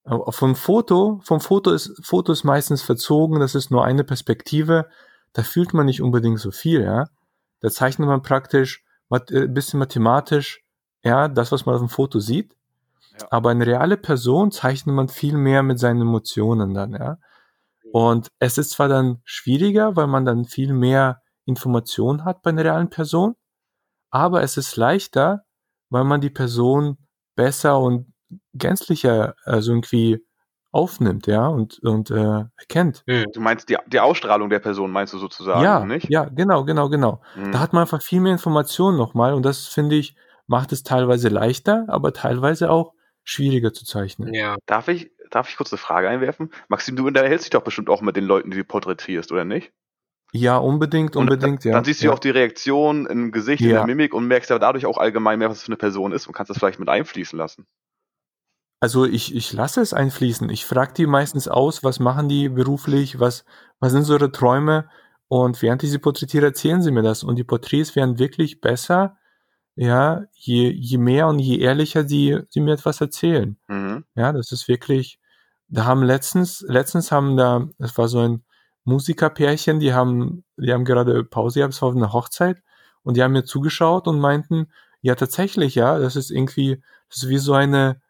Vom 0.05 0.55
Foto, 0.55 1.21
vom 1.25 1.41
Foto 1.41 1.73
ist, 1.73 2.01
Foto 2.05 2.33
ist 2.33 2.45
meistens 2.45 2.83
verzogen, 2.83 3.41
das 3.41 3.55
ist 3.55 3.71
nur 3.71 3.85
eine 3.85 4.05
Perspektive, 4.05 4.89
da 5.33 5.43
fühlt 5.43 5.75
man 5.75 5.87
nicht 5.87 6.01
unbedingt 6.01 6.41
so 6.41 6.51
viel, 6.51 6.83
ja. 6.83 7.07
Da 7.61 7.71
zeichnet 7.71 8.09
man 8.09 8.23
praktisch 8.23 8.86
ein 9.11 9.23
äh, 9.31 9.47
bisschen 9.47 9.79
mathematisch, 9.79 10.63
ja, 11.03 11.29
das, 11.29 11.53
was 11.53 11.67
man 11.67 11.77
auf 11.77 11.81
dem 11.81 11.89
Foto 11.89 12.21
sieht. 12.21 12.57
Ja. 13.19 13.29
Aber 13.31 13.51
eine 13.51 13.67
reale 13.67 13.97
Person 13.97 14.51
zeichnet 14.51 14.95
man 14.95 15.09
viel 15.09 15.37
mehr 15.37 15.63
mit 15.63 15.79
seinen 15.79 16.03
Emotionen 16.03 16.75
dann, 16.75 16.93
ja. 16.93 17.19
Und 17.93 18.31
es 18.41 18.59
ist 18.59 18.71
zwar 18.71 18.89
dann 18.89 19.21
schwieriger, 19.25 19.97
weil 19.97 20.07
man 20.07 20.25
dann 20.25 20.45
viel 20.45 20.73
mehr 20.73 21.23
Informationen 21.45 22.25
hat 22.25 22.43
bei 22.43 22.51
einer 22.51 22.65
realen 22.65 22.91
Person, 22.91 23.37
aber 24.11 24.43
es 24.43 24.57
ist 24.57 24.77
leichter, 24.77 25.45
weil 25.89 26.05
man 26.05 26.21
die 26.21 26.31
Person 26.31 26.99
besser 27.37 27.79
und 27.79 28.13
gänzlicher 28.55 29.35
also 29.45 29.73
irgendwie 29.73 30.26
aufnimmt, 30.77 31.27
ja, 31.27 31.49
und, 31.49 31.79
und 31.83 32.11
äh, 32.11 32.45
erkennt. 32.59 33.03
Hm. 33.09 33.25
Du 33.33 33.41
meinst 33.41 33.69
die, 33.69 33.77
die 33.87 33.99
Ausstrahlung 33.99 34.51
der 34.51 34.59
Person, 34.59 34.93
meinst 34.93 35.15
du 35.15 35.19
sozusagen, 35.19 35.63
ja, 35.63 35.85
nicht? 35.85 36.09
Ja, 36.11 36.27
genau, 36.27 36.65
genau, 36.65 36.89
genau. 36.91 37.23
Mhm. 37.35 37.53
Da 37.53 37.61
hat 37.61 37.73
man 37.73 37.81
einfach 37.81 38.03
viel 38.03 38.21
mehr 38.21 38.33
Informationen 38.33 38.97
nochmal 38.97 39.35
und 39.35 39.45
das, 39.45 39.67
finde 39.67 39.97
ich, 39.97 40.15
macht 40.47 40.73
es 40.73 40.83
teilweise 40.83 41.29
leichter, 41.29 41.87
aber 41.89 42.13
teilweise 42.13 42.71
auch 42.71 42.93
schwieriger 43.25 43.73
zu 43.73 43.85
zeichnen. 43.85 44.33
Ja. 44.35 44.57
Darf 44.67 44.89
ich, 44.89 45.11
darf 45.31 45.49
ich 45.49 45.57
kurz 45.57 45.73
eine 45.73 45.79
Frage 45.79 46.09
einwerfen? 46.09 46.51
Maxim, 46.69 46.95
du 46.95 47.07
unterhältst 47.07 47.47
dich 47.47 47.51
doch 47.51 47.63
bestimmt 47.63 47.89
auch 47.89 48.03
mit 48.03 48.17
den 48.17 48.25
Leuten, 48.25 48.51
die 48.51 48.59
du 48.59 48.65
porträtierst, 48.65 49.33
oder 49.33 49.45
nicht? 49.45 49.73
Ja, 50.33 50.59
unbedingt, 50.59 51.17
unbedingt, 51.17 51.65
dann, 51.65 51.71
ja. 51.71 51.77
Dann 51.77 51.85
siehst 51.85 52.03
du 52.03 52.07
ja 52.07 52.13
auch 52.13 52.19
die 52.19 52.31
Reaktion 52.31 53.07
im 53.07 53.33
Gesicht, 53.33 53.63
ja. 53.63 53.69
in 53.69 53.75
der 53.75 53.87
Mimik 53.87 54.13
und 54.13 54.27
merkst 54.27 54.51
ja 54.51 54.59
dadurch 54.59 54.85
auch 54.85 54.99
allgemein 54.99 55.39
mehr, 55.39 55.49
was 55.49 55.59
es 55.59 55.63
für 55.65 55.69
eine 55.69 55.77
Person 55.77 56.13
ist 56.13 56.27
und 56.27 56.35
kannst 56.35 56.51
das 56.51 56.59
vielleicht 56.59 56.79
mit 56.79 56.89
einfließen 56.89 57.39
lassen. 57.39 57.67
Also 58.81 59.05
ich, 59.05 59.35
ich 59.35 59.53
lasse 59.53 59.81
es 59.81 59.95
einfließen. 59.95 60.51
Ich 60.51 60.67
frage 60.67 60.93
die 60.95 61.07
meistens 61.07 61.49
aus, 61.49 61.83
was 61.83 61.99
machen 61.99 62.29
die 62.29 62.49
beruflich, 62.49 63.19
was, 63.19 63.45
was 63.81 63.93
sind 63.93 64.05
so 64.05 64.15
ihre 64.15 64.33
Träume 64.33 64.89
und 65.29 65.61
während 65.63 65.83
ich 65.83 65.91
sie 65.91 65.99
porträtiere, 65.99 66.47
erzählen 66.47 66.83
sie 66.83 66.91
mir 66.91 67.03
das 67.03 67.23
und 67.23 67.37
die 67.37 67.45
Porträts 67.45 67.97
werden 67.97 68.19
wirklich 68.19 68.61
besser, 68.61 69.17
ja, 69.75 70.25
je, 70.33 70.71
je 70.71 70.99
mehr 70.99 71.27
und 71.29 71.39
je 71.39 71.59
ehrlicher 71.59 72.09
sie, 72.09 72.39
sie 72.49 72.61
mir 72.61 72.75
etwas 72.75 73.01
erzählen. 73.01 73.59
Mhm. 73.69 74.05
Ja, 74.15 74.33
das 74.33 74.53
ist 74.53 74.69
wirklich, 74.69 75.19
da 75.69 75.85
haben 75.85 76.03
letztens, 76.03 76.65
letztens 76.69 77.13
haben 77.13 77.37
da, 77.37 77.69
es 77.79 77.97
war 77.99 78.09
so 78.09 78.21
ein 78.21 78.45
Musikerpärchen, 78.85 79.81
die 79.81 79.93
haben, 79.93 80.45
die 80.57 80.73
haben 80.73 80.85
gerade 80.85 81.25
Pause 81.25 81.61
gehabt, 81.61 81.75
es 81.75 81.83
war 81.83 81.89
auf 81.91 81.97
einer 81.97 82.13
Hochzeit 82.13 82.63
und 83.03 83.17
die 83.17 83.23
haben 83.23 83.33
mir 83.33 83.45
zugeschaut 83.45 84.07
und 84.07 84.21
meinten, 84.21 84.69
ja 85.03 85.15
tatsächlich, 85.15 85.75
ja, 85.75 85.99
das 85.99 86.17
ist 86.17 86.31
irgendwie, 86.31 86.83
das 87.09 87.25
ist 87.25 87.29
wie 87.29 87.39
so 87.39 87.53
eine, 87.53 88.01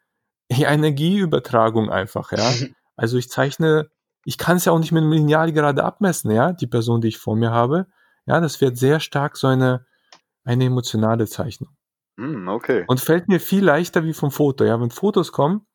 Energieübertragung 0.49 1.89
einfach, 1.89 2.31
ja. 2.31 2.51
Also 2.99 3.19
ich 3.19 3.29
zeichne, 3.29 3.91
ich 4.25 4.39
kann 4.39 4.57
es 4.57 4.65
ja 4.65 4.71
auch 4.71 4.79
nicht 4.79 4.91
mit 4.91 5.03
einem 5.03 5.11
Lineal 5.11 5.53
gerade 5.53 5.83
abmessen, 5.83 6.31
ja, 6.31 6.51
die 6.51 6.65
Person, 6.65 6.99
die 6.99 7.09
ich 7.09 7.19
vor 7.19 7.35
mir 7.35 7.51
habe. 7.51 7.85
Ja, 8.25 8.41
das 8.41 8.59
wird 8.59 8.75
sehr 8.75 8.99
stark 8.99 9.37
so 9.37 9.45
eine, 9.45 9.85
eine 10.43 10.65
emotionale 10.65 11.27
Zeichnung. 11.27 11.69
Mm, 12.15 12.47
okay. 12.47 12.85
Und 12.87 12.99
fällt 12.99 13.27
mir 13.27 13.39
viel 13.39 13.63
leichter 13.63 14.03
wie 14.03 14.13
vom 14.13 14.31
Foto, 14.31 14.63
ja. 14.63 14.81
Wenn 14.81 14.89
Fotos 14.89 15.31
kommen, 15.31 15.67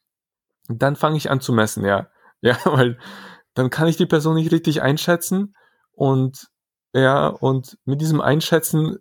dann 0.69 0.97
fange 0.97 1.17
ich 1.17 1.31
an 1.31 1.41
zu 1.41 1.53
messen, 1.53 1.85
ja. 1.85 2.09
Ja, 2.45 2.59
weil 2.65 2.99
dann 3.55 3.71
kann 3.71 3.87
ich 3.87 3.97
die 3.97 4.07
Person 4.07 4.35
nicht 4.35 4.51
richtig 4.51 4.83
einschätzen 4.83 5.55
und 5.93 6.49
ja, 6.93 7.29
und 7.29 7.79
mit 7.85 8.01
diesem 8.01 8.21
Einschätzen 8.21 8.99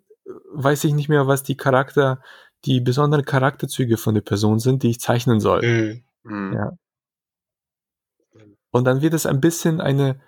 weiß 0.53 0.83
ich 0.83 0.93
nicht 0.93 1.09
mehr, 1.09 1.25
was 1.25 1.41
die 1.41 1.57
Charakter, 1.57 2.21
die 2.65 2.79
besonderen 2.79 3.25
Charakterzüge 3.25 3.97
von 3.97 4.13
der 4.13 4.21
Person 4.21 4.59
sind, 4.59 4.83
die 4.83 4.91
ich 4.91 4.99
zeichnen 4.99 5.39
soll. 5.39 5.61
Mhm. 5.61 6.03
mhm. 6.23 6.53
Ja. 6.53 6.71
Und 8.73 8.85
dann 8.85 9.01
wird 9.01 9.13
es 9.13 9.25
ein 9.25 9.41
bisschen 9.41 9.81
eine, 9.81 10.21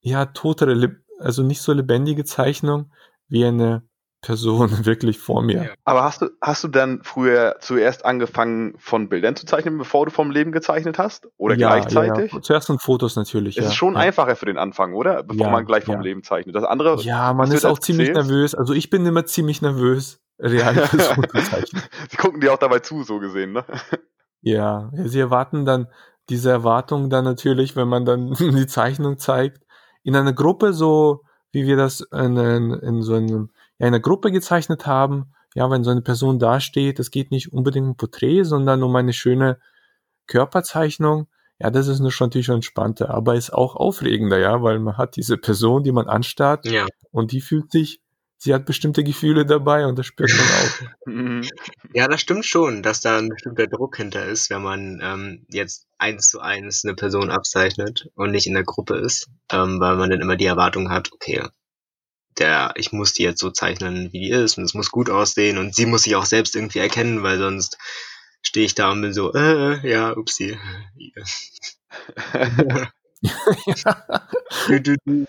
ja, 0.00 0.26
totere, 0.26 0.96
also 1.18 1.42
nicht 1.42 1.62
so 1.62 1.72
lebendige 1.72 2.24
Zeichnung 2.24 2.92
wie 3.28 3.44
eine 3.44 3.82
Person 4.20 4.70
wirklich 4.86 5.18
vor 5.18 5.42
mir. 5.42 5.74
Aber 5.84 6.04
hast 6.04 6.22
du, 6.22 6.30
hast 6.40 6.62
du 6.62 6.68
dann 6.68 7.00
früher 7.02 7.56
zuerst 7.58 8.04
angefangen, 8.04 8.74
von 8.78 9.08
Bildern 9.08 9.34
zu 9.34 9.46
zeichnen, 9.46 9.78
bevor 9.78 10.06
du 10.06 10.12
vom 10.12 10.30
Leben 10.30 10.52
gezeichnet 10.52 10.98
hast? 10.98 11.28
Oder 11.38 11.56
ja, 11.56 11.70
gleichzeitig? 11.70 12.32
Ja, 12.32 12.40
Zuerst 12.40 12.68
von 12.68 12.78
Fotos 12.78 13.16
natürlich. 13.16 13.56
Es 13.56 13.64
ja. 13.64 13.70
ist 13.70 13.76
schon 13.76 13.96
einfacher 13.96 14.36
für 14.36 14.46
den 14.46 14.58
Anfang, 14.58 14.94
oder? 14.94 15.24
Bevor 15.24 15.50
man 15.50 15.66
gleich 15.66 15.84
vom 15.84 16.00
Leben 16.00 16.22
zeichnet. 16.22 16.54
Das 16.54 16.64
andere. 16.64 17.00
Ja, 17.02 17.32
man 17.32 17.50
ist 17.50 17.66
auch 17.66 17.80
ziemlich 17.80 18.10
erzählst? 18.10 18.30
nervös. 18.30 18.54
Also 18.54 18.74
ich 18.74 18.90
bin 18.90 19.04
immer 19.04 19.26
ziemlich 19.26 19.60
nervös 19.60 20.21
reale 20.38 20.82
Personen 20.82 21.28
zeichnen. 21.44 21.82
Sie 22.10 22.16
gucken 22.16 22.40
dir 22.40 22.52
auch 22.52 22.58
dabei 22.58 22.80
zu, 22.80 23.02
so 23.02 23.18
gesehen, 23.18 23.52
ne? 23.52 23.64
Ja, 24.40 24.90
sie 25.04 25.20
erwarten 25.20 25.64
dann 25.64 25.86
diese 26.28 26.50
Erwartung 26.50 27.10
dann 27.10 27.24
natürlich, 27.24 27.76
wenn 27.76 27.88
man 27.88 28.04
dann 28.04 28.32
die 28.38 28.66
Zeichnung 28.66 29.18
zeigt, 29.18 29.62
in 30.02 30.16
einer 30.16 30.32
Gruppe 30.32 30.72
so, 30.72 31.22
wie 31.52 31.66
wir 31.66 31.76
das 31.76 32.00
in, 32.00 32.36
in, 32.36 32.72
in 32.72 33.02
so 33.02 33.14
einem, 33.14 33.50
ja, 33.78 33.86
in 33.86 33.94
einer 33.94 34.00
Gruppe 34.00 34.32
gezeichnet 34.32 34.86
haben, 34.86 35.32
ja, 35.54 35.70
wenn 35.70 35.84
so 35.84 35.90
eine 35.90 36.02
Person 36.02 36.38
dasteht, 36.38 36.98
es 36.98 37.10
geht 37.10 37.30
nicht 37.30 37.52
unbedingt 37.52 37.86
um 37.86 37.96
Porträt, 37.96 38.44
sondern 38.44 38.82
um 38.82 38.96
eine 38.96 39.12
schöne 39.12 39.58
Körperzeichnung, 40.26 41.28
ja, 41.58 41.70
das 41.70 41.86
ist 41.86 41.98
schon 42.12 42.26
natürlich 42.26 42.48
entspannter, 42.48 43.10
aber 43.10 43.36
ist 43.36 43.52
auch 43.52 43.76
aufregender, 43.76 44.38
ja, 44.38 44.62
weil 44.62 44.80
man 44.80 44.96
hat 44.96 45.14
diese 45.14 45.36
Person, 45.36 45.84
die 45.84 45.92
man 45.92 46.08
anstarrt 46.08 46.66
Ja. 46.66 46.86
und 47.12 47.30
die 47.30 47.40
fühlt 47.40 47.70
sich, 47.70 48.01
sie 48.42 48.52
hat 48.52 48.66
bestimmte 48.66 49.04
Gefühle 49.04 49.46
dabei 49.46 49.86
und 49.86 49.96
das 49.96 50.06
spürt 50.06 50.32
man 50.32 50.40
auch. 50.40 50.92
Mhm. 51.06 51.48
Ja, 51.92 52.08
das 52.08 52.20
stimmt 52.20 52.46
schon, 52.46 52.82
dass 52.82 53.00
da 53.00 53.18
ein 53.18 53.28
bestimmter 53.28 53.66
Druck 53.66 53.96
hinter 53.96 54.24
ist, 54.24 54.50
wenn 54.50 54.62
man 54.62 55.00
ähm, 55.02 55.46
jetzt 55.48 55.86
eins 55.98 56.28
zu 56.28 56.40
eins 56.40 56.84
eine 56.84 56.94
Person 56.94 57.30
abzeichnet 57.30 58.08
und 58.14 58.30
nicht 58.30 58.46
in 58.46 58.54
der 58.54 58.64
Gruppe 58.64 58.96
ist, 58.96 59.28
ähm, 59.50 59.78
weil 59.78 59.96
man 59.96 60.10
dann 60.10 60.20
immer 60.20 60.36
die 60.36 60.46
Erwartung 60.46 60.90
hat, 60.90 61.12
okay, 61.12 61.42
der, 62.38 62.72
ich 62.76 62.92
muss 62.92 63.12
die 63.12 63.24
jetzt 63.24 63.40
so 63.40 63.50
zeichnen, 63.50 64.12
wie 64.12 64.20
die 64.20 64.30
ist 64.30 64.58
und 64.58 64.64
es 64.64 64.74
muss 64.74 64.90
gut 64.90 65.10
aussehen 65.10 65.58
und 65.58 65.74
sie 65.74 65.86
muss 65.86 66.04
sich 66.04 66.16
auch 66.16 66.24
selbst 66.24 66.56
irgendwie 66.56 66.78
erkennen, 66.78 67.22
weil 67.22 67.38
sonst 67.38 67.78
stehe 68.42 68.66
ich 68.66 68.74
da 68.74 68.90
und 68.90 69.02
bin 69.02 69.12
so, 69.12 69.32
äh, 69.34 69.88
ja, 69.88 70.16
upsie. 70.16 70.58
Du, 74.68 74.80
du, 74.80 74.96
du. 75.04 75.26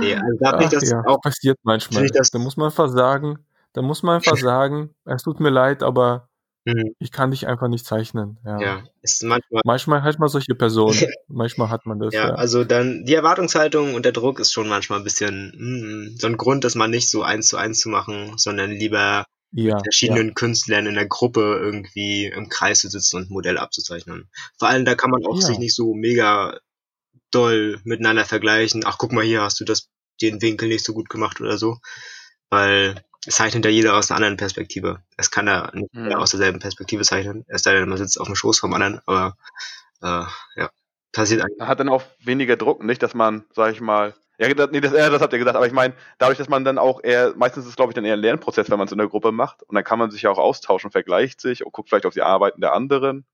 Nee, 0.00 0.14
also 0.14 0.38
da 0.40 0.50
finde 0.58 0.64
ich 0.64 0.66
Ach 0.66 0.70
das 0.70 0.90
ja, 0.90 1.02
auch, 1.06 1.20
passiert 1.20 1.58
manchmal. 1.62 2.04
ich 2.04 2.12
das- 2.12 2.30
da 2.30 2.38
muss 2.38 2.56
man 2.56 2.66
einfach 2.66 2.88
sagen, 2.88 3.38
da 3.72 3.82
muss 3.82 4.02
man 4.02 4.16
einfach 4.16 4.36
sagen, 4.36 4.90
es 5.04 5.22
tut 5.22 5.40
mir 5.40 5.50
leid, 5.50 5.82
aber 5.82 6.28
hm, 6.66 6.94
ich 7.00 7.10
kann 7.10 7.32
dich 7.32 7.46
einfach 7.48 7.68
nicht 7.68 7.84
zeichnen. 7.86 8.38
Ja. 8.44 8.60
ja, 8.60 8.82
ist 9.02 9.22
manchmal 9.24 9.62
Manchmal 9.64 10.02
hat 10.02 10.18
man 10.18 10.28
solche 10.28 10.54
Personen, 10.54 10.96
manchmal 11.28 11.70
hat 11.70 11.86
man 11.86 11.98
das. 11.98 12.14
Ja, 12.14 12.28
Ja, 12.28 12.34
also 12.34 12.64
dann 12.64 13.04
die 13.04 13.14
Erwartungshaltung 13.14 13.94
und 13.94 14.04
der 14.04 14.12
Druck 14.12 14.38
ist 14.38 14.52
schon 14.52 14.68
manchmal 14.68 15.00
ein 15.00 15.04
bisschen 15.04 15.52
mm, 15.56 16.16
so 16.18 16.26
ein 16.28 16.36
Grund, 16.36 16.62
dass 16.64 16.74
man 16.76 16.90
nicht 16.90 17.10
so 17.10 17.22
eins 17.22 17.48
zu 17.48 17.56
eins 17.56 17.80
zu 17.80 17.88
machen, 17.88 18.34
sondern 18.36 18.70
lieber 18.70 19.24
ja, 19.54 19.78
verschiedenen 19.80 20.32
Künstlern 20.34 20.86
in 20.86 20.94
der 20.94 21.06
Gruppe 21.06 21.58
irgendwie 21.60 22.26
im 22.26 22.48
Kreis 22.48 22.78
zu 22.78 22.88
sitzen 22.88 23.16
und 23.16 23.22
ein 23.28 23.32
Modell 23.32 23.58
abzuzeichnen. 23.58 24.30
Vor 24.58 24.68
allem 24.68 24.84
da 24.86 24.94
kann 24.94 25.10
man 25.10 25.26
auch 25.26 25.34
Ja. 25.40 25.46
sich 25.46 25.58
nicht 25.58 25.74
so 25.74 25.92
mega 25.94 26.56
doll 27.34 27.80
miteinander 27.84 28.24
vergleichen. 28.24 28.84
Ach, 28.86 28.98
guck 28.98 29.12
mal 29.12 29.24
hier, 29.24 29.42
hast 29.42 29.60
du 29.60 29.64
das 29.64 29.88
den 30.20 30.40
Winkel 30.42 30.68
nicht 30.68 30.84
so 30.84 30.92
gut 30.92 31.08
gemacht 31.08 31.40
oder 31.40 31.58
so, 31.58 31.78
weil 32.50 33.02
es 33.26 33.36
zeichnet 33.36 33.64
ja 33.64 33.70
jeder 33.70 33.96
aus 33.96 34.10
einer 34.10 34.16
anderen 34.18 34.36
Perspektive. 34.36 35.02
Es 35.16 35.30
kann 35.30 35.46
ja 35.46 35.70
nicht 35.74 35.92
Mhm. 35.94 36.12
aus 36.14 36.30
derselben 36.30 36.58
Perspektive 36.58 37.02
zeichnen. 37.04 37.44
Es 37.48 37.62
sei 37.62 37.74
denn, 37.74 37.88
man 37.88 37.98
sitzt 37.98 38.20
auf 38.20 38.26
dem 38.26 38.36
Schoß 38.36 38.58
vom 38.58 38.74
anderen, 38.74 39.00
aber 39.06 39.36
äh, 40.02 40.24
ja, 40.56 40.70
passiert 41.12 41.42
eigentlich. 41.42 41.58
Man 41.58 41.68
hat 41.68 41.80
dann 41.80 41.88
auch 41.88 42.02
weniger 42.24 42.56
Druck, 42.56 42.82
nicht, 42.84 43.02
dass 43.02 43.14
man, 43.14 43.44
sag 43.54 43.72
ich 43.72 43.80
mal, 43.80 44.14
ja, 44.38 44.52
das, 44.52 44.70
nee, 44.72 44.80
das, 44.80 44.92
ja, 44.92 45.08
das 45.08 45.22
habt 45.22 45.32
ihr 45.32 45.38
gesagt, 45.38 45.56
aber 45.56 45.66
ich 45.66 45.72
meine, 45.72 45.94
dadurch, 46.18 46.38
dass 46.38 46.48
man 46.48 46.64
dann 46.64 46.78
auch 46.78 47.00
eher, 47.04 47.32
meistens 47.36 47.64
ist 47.64 47.70
es, 47.70 47.76
glaube 47.76 47.92
ich, 47.92 47.94
dann 47.94 48.04
eher 48.04 48.14
ein 48.14 48.20
Lernprozess, 48.20 48.70
wenn 48.70 48.78
man 48.78 48.86
es 48.86 48.92
in 48.92 48.98
der 48.98 49.08
Gruppe 49.08 49.30
macht. 49.30 49.62
Und 49.62 49.74
dann 49.76 49.84
kann 49.84 49.98
man 49.98 50.10
sich 50.10 50.22
ja 50.22 50.30
auch 50.30 50.38
austauschen, 50.38 50.90
vergleicht 50.90 51.40
sich 51.40 51.64
und 51.64 51.72
guckt 51.72 51.90
vielleicht 51.90 52.06
auf 52.06 52.14
die 52.14 52.22
Arbeiten 52.22 52.60
der 52.60 52.72
anderen. 52.72 53.24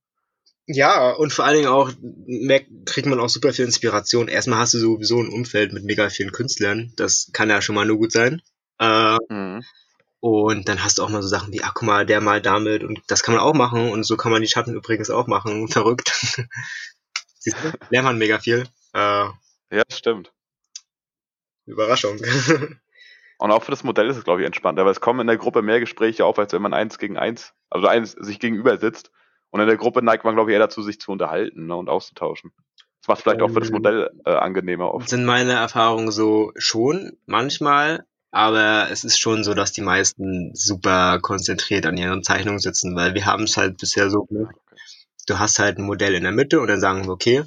Ja, 0.70 1.12
und 1.12 1.32
vor 1.32 1.46
allen 1.46 1.56
Dingen 1.56 1.68
auch 1.68 1.90
merkt, 2.26 2.68
kriegt 2.84 3.06
man 3.06 3.18
auch 3.20 3.30
super 3.30 3.52
viel 3.54 3.64
Inspiration. 3.64 4.28
Erstmal 4.28 4.58
hast 4.58 4.74
du 4.74 4.78
sowieso 4.78 5.18
ein 5.18 5.30
Umfeld 5.30 5.72
mit 5.72 5.84
mega 5.84 6.10
vielen 6.10 6.30
Künstlern. 6.30 6.92
Das 6.96 7.30
kann 7.32 7.48
ja 7.48 7.62
schon 7.62 7.74
mal 7.74 7.86
nur 7.86 7.96
gut 7.96 8.12
sein. 8.12 8.42
Äh, 8.78 9.16
Mhm. 9.30 9.64
und 10.20 10.68
dann 10.68 10.84
hast 10.84 10.98
du 10.98 11.02
auch 11.04 11.08
mal 11.08 11.22
so 11.22 11.28
Sachen 11.28 11.52
wie, 11.52 11.62
ach 11.62 11.72
guck 11.74 11.84
mal, 11.86 12.06
der 12.06 12.20
mal 12.20 12.42
damit 12.42 12.84
und 12.84 13.00
das 13.08 13.22
kann 13.22 13.34
man 13.34 13.42
auch 13.44 13.54
machen 13.54 13.90
und 13.90 14.04
so 14.04 14.16
kann 14.16 14.32
man 14.32 14.42
die 14.42 14.48
Schatten 14.48 14.74
übrigens 14.74 15.10
auch 15.10 15.26
machen. 15.26 15.68
Verrückt. 15.68 16.12
Siehst 17.38 17.56
du, 17.62 17.72
lernt 17.90 18.06
man 18.06 18.18
mega 18.18 18.38
viel. 18.38 18.64
Äh, 18.94 18.98
Ja, 18.98 19.82
das 19.88 19.98
stimmt. 19.98 20.32
Überraschung. 21.66 22.18
Und 23.40 23.52
auch 23.52 23.62
für 23.62 23.70
das 23.70 23.84
Modell 23.84 24.08
ist 24.08 24.16
es, 24.16 24.24
glaube 24.24 24.40
ich, 24.40 24.46
entspannter, 24.46 24.84
weil 24.84 24.90
es 24.92 25.00
kommen 25.00 25.20
in 25.20 25.26
der 25.28 25.36
Gruppe 25.36 25.62
mehr 25.62 25.78
Gespräche 25.78 26.24
auf, 26.24 26.38
als 26.40 26.52
wenn 26.52 26.62
man 26.62 26.74
eins 26.74 26.98
gegen 26.98 27.16
eins, 27.16 27.52
also 27.70 27.86
eins 27.86 28.12
sich 28.12 28.40
gegenüber 28.40 28.78
sitzt. 28.78 29.12
Und 29.50 29.60
in 29.60 29.66
der 29.66 29.76
Gruppe 29.76 30.02
neigt 30.02 30.24
man, 30.24 30.34
glaube 30.34 30.50
ich, 30.50 30.54
eher 30.54 30.60
dazu, 30.60 30.82
sich 30.82 31.00
zu 31.00 31.12
unterhalten 31.12 31.66
ne, 31.66 31.76
und 31.76 31.88
auszutauschen. 31.88 32.52
Das 33.00 33.08
macht 33.08 33.22
vielleicht 33.22 33.42
auch 33.42 33.50
für 33.50 33.60
das 33.60 33.70
Ähm, 33.70 33.72
Modell 33.72 34.10
äh, 34.24 34.30
angenehmer 34.32 34.92
oft. 34.94 35.08
sind 35.08 35.24
meine 35.24 35.52
Erfahrungen 35.52 36.10
so 36.10 36.52
schon 36.56 37.16
manchmal, 37.26 38.04
aber 38.30 38.88
es 38.90 39.04
ist 39.04 39.18
schon 39.18 39.44
so, 39.44 39.54
dass 39.54 39.72
die 39.72 39.80
meisten 39.80 40.54
super 40.54 41.18
konzentriert 41.20 41.86
an 41.86 41.96
ihren 41.96 42.22
Zeichnungen 42.22 42.58
sitzen, 42.60 42.94
weil 42.96 43.14
wir 43.14 43.26
haben 43.26 43.44
es 43.44 43.56
halt 43.56 43.78
bisher 43.78 44.10
so 44.10 44.24
gemacht. 44.24 44.56
Du 45.26 45.38
hast 45.38 45.58
halt 45.58 45.78
ein 45.78 45.84
Modell 45.84 46.14
in 46.14 46.24
der 46.24 46.32
Mitte 46.32 46.60
und 46.60 46.68
dann 46.68 46.80
sagen 46.80 47.06
wir, 47.06 47.12
okay, 47.12 47.44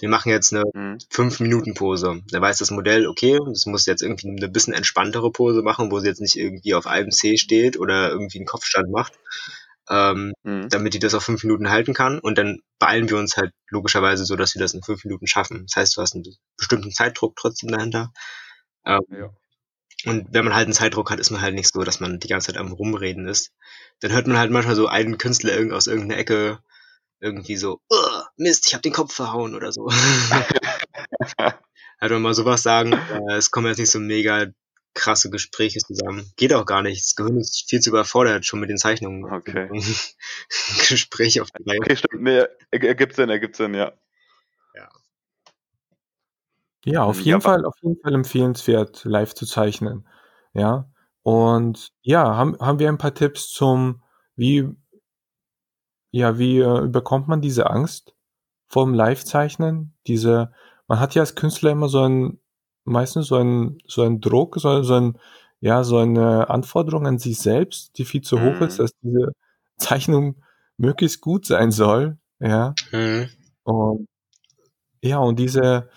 wir 0.00 0.08
machen 0.08 0.30
jetzt 0.30 0.52
eine 0.54 0.64
Mhm. 0.74 0.98
5-Minuten-Pose. 1.10 2.22
Da 2.30 2.40
weiß 2.40 2.58
das 2.58 2.70
Modell, 2.70 3.06
okay, 3.06 3.38
das 3.46 3.66
muss 3.66 3.86
jetzt 3.86 4.02
irgendwie 4.02 4.28
eine 4.28 4.48
bisschen 4.48 4.72
entspanntere 4.74 5.30
Pose 5.30 5.62
machen, 5.62 5.90
wo 5.92 6.00
sie 6.00 6.08
jetzt 6.08 6.20
nicht 6.20 6.36
irgendwie 6.36 6.74
auf 6.74 6.86
einem 6.86 7.10
C 7.10 7.36
steht 7.36 7.78
oder 7.78 8.10
irgendwie 8.10 8.38
einen 8.38 8.46
Kopfstand 8.46 8.90
macht, 8.90 9.14
ähm, 9.90 10.32
Mhm. 10.44 10.68
damit 10.70 10.94
die 10.94 10.98
das 11.00 11.14
auf 11.14 11.24
fünf 11.24 11.42
Minuten 11.44 11.70
halten 11.70 11.94
kann. 11.94 12.18
Und 12.20 12.38
dann 12.38 12.60
beeilen 12.78 13.10
wir 13.10 13.18
uns 13.18 13.36
halt 13.36 13.52
logischerweise 13.70 14.24
so, 14.24 14.36
dass 14.36 14.54
wir 14.54 14.60
das 14.60 14.74
in 14.74 14.82
fünf 14.82 15.04
Minuten 15.04 15.26
schaffen. 15.26 15.66
Das 15.66 15.76
heißt, 15.76 15.96
du 15.96 16.02
hast 16.02 16.14
einen 16.14 16.24
bestimmten 16.56 16.92
Zeitdruck 16.92 17.36
trotzdem 17.36 17.70
dahinter. 17.70 18.12
Ähm, 18.86 19.00
Ja. 19.10 19.30
Und 20.06 20.28
wenn 20.32 20.44
man 20.44 20.54
halt 20.54 20.66
einen 20.66 20.72
Zeitdruck 20.74 21.10
hat, 21.10 21.20
ist 21.20 21.30
man 21.30 21.42
halt 21.42 21.54
nicht 21.54 21.72
so, 21.72 21.82
dass 21.84 22.00
man 22.00 22.18
die 22.20 22.28
ganze 22.28 22.48
Zeit 22.48 22.56
am 22.58 22.72
Rumreden 22.72 23.28
ist. 23.28 23.52
Dann 24.00 24.12
hört 24.12 24.26
man 24.26 24.38
halt 24.38 24.50
manchmal 24.50 24.76
so 24.76 24.86
einen 24.88 25.18
Künstler 25.18 25.76
aus 25.76 25.86
irgendeiner 25.88 26.18
Ecke 26.20 26.60
irgendwie 27.20 27.56
so, 27.56 27.80
"Ugh, 27.90 28.24
Mist, 28.36 28.66
ich 28.66 28.74
hab 28.74 28.82
den 28.82 28.92
Kopf 28.94 29.14
verhauen 29.14 29.54
oder 29.54 29.72
so. 29.72 29.88
halt 32.00 32.12
man 32.12 32.22
mal 32.22 32.34
sowas 32.34 32.62
sagen, 32.62 32.92
äh, 32.94 33.34
es 33.36 33.50
kommen 33.50 33.66
jetzt 33.66 33.78
nicht 33.78 33.90
so 33.90 34.00
mega 34.00 34.46
krasse 34.94 35.30
Gespräche 35.30 35.78
zusammen. 35.80 36.30
Geht 36.36 36.52
auch 36.52 36.66
gar 36.66 36.82
nicht. 36.82 37.02
Das 37.04 37.14
Gehirn 37.16 37.36
ist 37.38 37.68
viel 37.68 37.80
zu 37.80 37.90
überfordert 37.90 38.44
schon 38.46 38.60
mit 38.60 38.70
den 38.70 38.78
Zeichnungen. 38.78 39.24
Okay. 39.32 39.68
Gespräche 40.88 41.42
auf 41.42 41.50
die 41.52 41.62
Reihe. 41.68 41.78
Okay, 41.80 41.96
stimmt. 41.96 42.22
Nee, 42.22 42.36
er- 42.70 42.82
ergibt 42.84 43.14
Sinn, 43.16 43.30
ergibt 43.30 43.56
Sinn, 43.56 43.74
ja. 43.74 43.92
Ja, 46.84 47.02
auf 47.04 47.18
Ja, 47.18 47.24
jeden 47.24 47.34
aber- 47.36 47.42
Fall, 47.42 47.64
auf 47.66 47.74
jeden 47.82 48.00
Fall 48.00 48.14
empfehlenswert, 48.14 49.04
live 49.04 49.34
zu 49.34 49.44
zeichnen. 49.46 50.08
Ja. 50.54 50.90
Und 51.22 51.92
ja, 52.02 52.24
haben, 52.36 52.58
haben 52.58 52.78
wir 52.78 52.88
ein 52.88 52.96
paar 52.98 53.14
Tipps 53.14 53.52
zum, 53.52 54.02
wie, 54.34 54.66
ja, 56.10 56.38
wie 56.38 56.58
äh, 56.58 56.78
überkommt 56.84 57.28
man 57.28 57.42
diese 57.42 57.68
Angst 57.68 58.14
vorm 58.68 58.94
Live-Zeichnen? 58.94 59.94
Diese, 60.06 60.52
man 60.88 60.98
hat 61.00 61.14
ja 61.14 61.20
als 61.22 61.34
Künstler 61.34 61.72
immer 61.72 61.88
so 61.90 62.02
ein, 62.08 62.40
meistens 62.84 63.26
so 63.28 63.36
ein, 63.36 63.78
so 63.86 64.02
ein 64.02 64.20
Druck, 64.20 64.56
so, 64.58 64.82
so 64.82 64.94
ein, 64.94 65.18
ja, 65.60 65.84
so 65.84 65.98
eine 65.98 66.48
Anforderung 66.50 67.06
an 67.06 67.18
sich 67.18 67.38
selbst, 67.38 67.98
die 67.98 68.04
viel 68.04 68.22
zu 68.22 68.40
hoch 68.40 68.60
Mhm. 68.60 68.66
ist, 68.66 68.78
dass 68.78 68.90
diese 69.02 69.32
Zeichnung 69.76 70.36
möglichst 70.76 71.20
gut 71.20 71.44
sein 71.46 71.70
soll. 71.70 72.16
Ja. 72.38 72.74
Mhm. 72.92 73.28
Und 73.64 74.06
ja, 75.02 75.18
und 75.18 75.38
diese, 75.38 75.88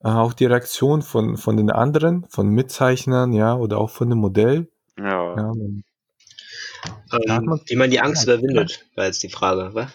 äh, 0.00 0.08
auch 0.08 0.32
die 0.32 0.46
Reaktion 0.46 1.02
von, 1.02 1.36
von 1.36 1.56
den 1.56 1.70
anderen, 1.70 2.26
von 2.28 2.48
Mitzeichnern, 2.48 3.32
ja, 3.32 3.54
oder 3.56 3.78
auch 3.78 3.90
von 3.90 4.08
dem 4.10 4.18
Modell. 4.18 4.68
Ja. 4.98 5.36
Ja, 5.36 5.52
man- 5.54 5.82
Ähm, 7.28 7.60
wie 7.66 7.76
man 7.76 7.90
die 7.90 8.00
Angst 8.00 8.26
Ja, 8.26 8.34
überwindet, 8.34 8.84
war 8.96 9.06
jetzt 9.06 9.22
die 9.22 9.28
Frage, 9.28 9.70
was? 9.74 9.90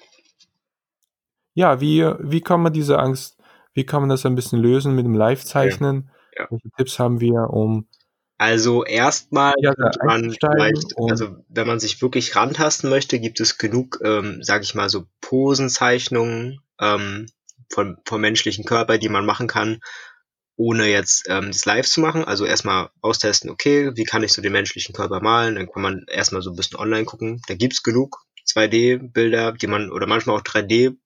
ja 1.53 1.81
wie, 1.81 2.03
wie 2.19 2.41
kann 2.41 2.61
man 2.61 2.73
diese 2.73 2.99
Angst, 2.99 3.37
wie 3.73 3.85
kann 3.85 4.01
man 4.01 4.09
das 4.09 4.25
ein 4.25 4.35
bisschen 4.35 4.59
lösen 4.59 4.95
mit 4.95 5.05
dem 5.05 5.13
Live-Zeichnen? 5.15 6.09
Ja. 6.41 6.47
Welche 6.49 6.69
Tipps 6.77 6.99
haben 6.99 7.19
wir, 7.21 7.49
um, 7.51 7.87
Also 8.37 8.83
erstmal 8.85 9.53
Ja, 9.59 9.73
man 10.03 10.31
vielleicht, 10.31 10.95
also 10.97 11.37
wenn 11.49 11.67
man 11.67 11.79
sich 11.79 12.01
wirklich 12.01 12.35
rantasten 12.35 12.89
möchte, 12.89 13.19
gibt 13.19 13.39
es 13.39 13.57
genug, 13.59 13.99
ähm, 14.03 14.39
sag 14.43 14.63
ich 14.63 14.75
mal, 14.75 14.89
so 14.89 15.05
Posenzeichnungen 15.21 16.61
ähm, 16.79 17.27
von, 17.71 17.97
vom 18.05 18.21
menschlichen 18.21 18.65
Körper, 18.65 18.97
die 18.97 19.09
man 19.09 19.25
machen 19.25 19.47
kann, 19.47 19.79
ohne 20.57 20.87
jetzt 20.87 21.25
ähm, 21.29 21.47
das 21.49 21.65
live 21.65 21.87
zu 21.87 22.01
machen. 22.01 22.23
Also 22.25 22.45
erstmal 22.45 22.89
austesten, 23.01 23.49
okay, 23.51 23.91
wie 23.95 24.05
kann 24.05 24.23
ich 24.23 24.33
so 24.33 24.41
den 24.41 24.53
menschlichen 24.53 24.93
Körper 24.95 25.21
malen? 25.21 25.55
Dann 25.55 25.67
kann 25.71 25.83
man 25.83 26.05
erstmal 26.09 26.41
so 26.41 26.51
ein 26.51 26.55
bisschen 26.57 26.79
online 26.79 27.05
gucken. 27.05 27.41
Da 27.47 27.55
gibt's 27.55 27.83
genug 27.83 28.17
2D-Bilder, 28.45 29.53
die 29.53 29.67
man, 29.67 29.91
oder 29.91 30.07
manchmal 30.07 30.37
auch 30.37 30.43
3D, 30.43 30.97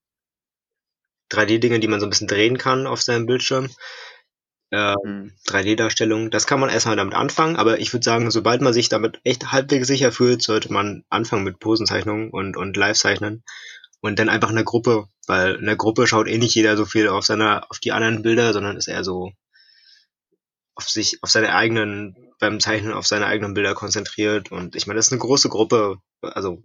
3D-Dinge, 1.31 1.79
die 1.79 1.87
man 1.87 1.99
so 1.99 2.05
ein 2.07 2.09
bisschen 2.11 2.27
drehen 2.27 2.57
kann 2.57 2.87
auf 2.87 3.01
seinem 3.01 3.25
Bildschirm. 3.25 3.69
Ähm, 4.71 4.95
Mhm. 5.03 5.31
3D-Darstellung. 5.47 6.29
Das 6.31 6.45
kann 6.47 6.59
man 6.59 6.69
erstmal 6.69 6.95
damit 6.95 7.13
anfangen, 7.15 7.55
aber 7.55 7.79
ich 7.79 7.93
würde 7.93 8.03
sagen, 8.03 8.29
sobald 8.31 8.61
man 8.61 8.73
sich 8.73 8.89
damit 8.89 9.19
echt 9.23 9.51
halbwegs 9.51 9.87
sicher 9.87 10.11
fühlt, 10.11 10.41
sollte 10.43 10.71
man 10.73 11.03
anfangen 11.09 11.43
mit 11.43 11.59
Posenzeichnungen 11.59 12.29
und, 12.29 12.57
und 12.57 12.75
Live-Zeichnen 12.77 13.43
und 14.01 14.19
dann 14.19 14.29
einfach 14.29 14.49
in 14.49 14.55
der 14.55 14.65
Gruppe, 14.65 15.07
weil 15.27 15.55
in 15.55 15.65
der 15.65 15.77
Gruppe 15.77 16.07
schaut 16.07 16.27
eh 16.27 16.37
nicht 16.37 16.55
jeder 16.55 16.77
so 16.77 16.85
viel 16.85 17.07
auf 17.09 17.25
seine, 17.25 17.69
auf 17.71 17.79
die 17.79 17.91
anderen 17.93 18.21
Bilder, 18.23 18.53
sondern 18.53 18.77
ist 18.77 18.87
eher 18.87 19.03
so 19.03 19.31
auf 20.75 20.89
sich, 20.89 21.19
auf 21.21 21.29
seine 21.29 21.53
eigenen, 21.55 22.15
beim 22.39 22.59
Zeichnen 22.59 22.93
auf 22.93 23.07
seine 23.07 23.25
eigenen 23.27 23.53
Bilder 23.53 23.73
konzentriert 23.75 24.51
und 24.51 24.75
ich 24.75 24.87
meine, 24.87 24.97
das 24.97 25.07
ist 25.07 25.13
eine 25.13 25.19
große 25.21 25.49
Gruppe, 25.49 25.97
also 26.21 26.63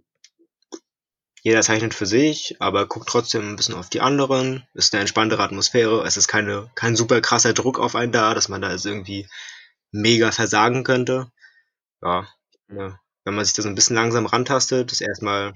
jeder 1.43 1.61
zeichnet 1.61 1.93
für 1.95 2.05
sich, 2.05 2.55
aber 2.59 2.85
guckt 2.87 3.09
trotzdem 3.09 3.49
ein 3.49 3.55
bisschen 3.55 3.75
auf 3.75 3.89
die 3.89 4.01
anderen. 4.01 4.63
Ist 4.73 4.93
eine 4.93 5.01
entspanntere 5.01 5.41
Atmosphäre. 5.43 6.03
Es 6.05 6.15
ist 6.17 6.27
keine, 6.27 6.69
kein 6.75 6.95
super 6.95 7.19
krasser 7.19 7.53
Druck 7.53 7.79
auf 7.79 7.95
einen 7.95 8.11
da, 8.11 8.33
dass 8.35 8.47
man 8.47 8.61
da 8.61 8.71
jetzt 8.71 8.85
irgendwie 8.85 9.27
mega 9.91 10.31
versagen 10.31 10.83
könnte. 10.83 11.31
Ja, 12.03 12.27
ja. 12.69 12.99
wenn 13.25 13.35
man 13.35 13.43
sich 13.45 13.53
da 13.55 13.63
so 13.63 13.69
ein 13.69 13.75
bisschen 13.75 13.95
langsam 13.95 14.25
rantastet, 14.27 14.91
das 14.91 15.01
erstmal 15.01 15.53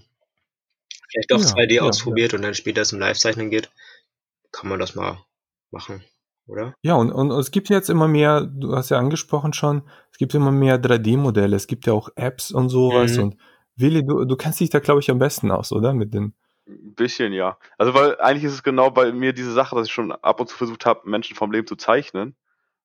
vielleicht 1.09 1.31
doch 1.31 1.39
Ja, 1.39 1.45
2D 1.45 1.73
ja, 1.73 1.81
ausprobiert 1.83 2.33
und 2.33 2.41
dann 2.41 2.55
später 2.55 2.83
zum 2.83 2.99
Live-Zeichnen 2.99 3.49
geht, 3.49 3.71
kann 4.51 4.69
man 4.69 4.79
das 4.79 4.95
mal 4.95 5.19
machen, 5.71 6.03
oder? 6.47 6.73
Ja, 6.81 6.95
und, 6.95 7.11
und 7.11 7.31
es 7.31 7.51
gibt 7.51 7.69
jetzt 7.69 7.89
immer 7.89 8.07
mehr, 8.07 8.41
du 8.41 8.75
hast 8.75 8.89
ja 8.89 8.97
angesprochen 8.97 9.53
schon, 9.53 9.83
es 10.11 10.17
gibt 10.17 10.33
immer 10.33 10.51
mehr 10.51 10.81
3D-Modelle, 10.81 11.55
es 11.55 11.67
gibt 11.67 11.85
ja 11.85 11.93
auch 11.93 12.09
Apps 12.15 12.51
und 12.51 12.69
sowas 12.69 13.17
Mhm. 13.17 13.23
und 13.23 13.37
Willi, 13.77 14.05
du, 14.05 14.25
du 14.25 14.35
kennst 14.35 14.59
dich 14.59 14.69
da, 14.69 14.79
glaube 14.79 14.99
ich, 14.99 15.09
am 15.11 15.19
besten 15.19 15.51
aus, 15.51 15.71
oder? 15.71 15.93
Mit 15.93 16.13
den, 16.13 16.33
Ein 16.67 16.95
bisschen, 16.95 17.31
ja. 17.33 17.57
Also, 17.77 17.93
weil 17.93 18.19
eigentlich 18.19 18.43
ist 18.45 18.53
es 18.53 18.63
genau 18.63 18.89
bei 18.89 19.11
mir 19.11 19.33
diese 19.33 19.51
Sache, 19.53 19.75
dass 19.75 19.87
ich 19.87 19.93
schon 19.93 20.11
ab 20.11 20.39
und 20.39 20.47
zu 20.47 20.55
versucht 20.57 20.85
habe, 20.85 21.07
Menschen 21.09 21.35
vom 21.35 21.51
Leben 21.51 21.67
zu 21.67 21.75
zeichnen 21.75 22.35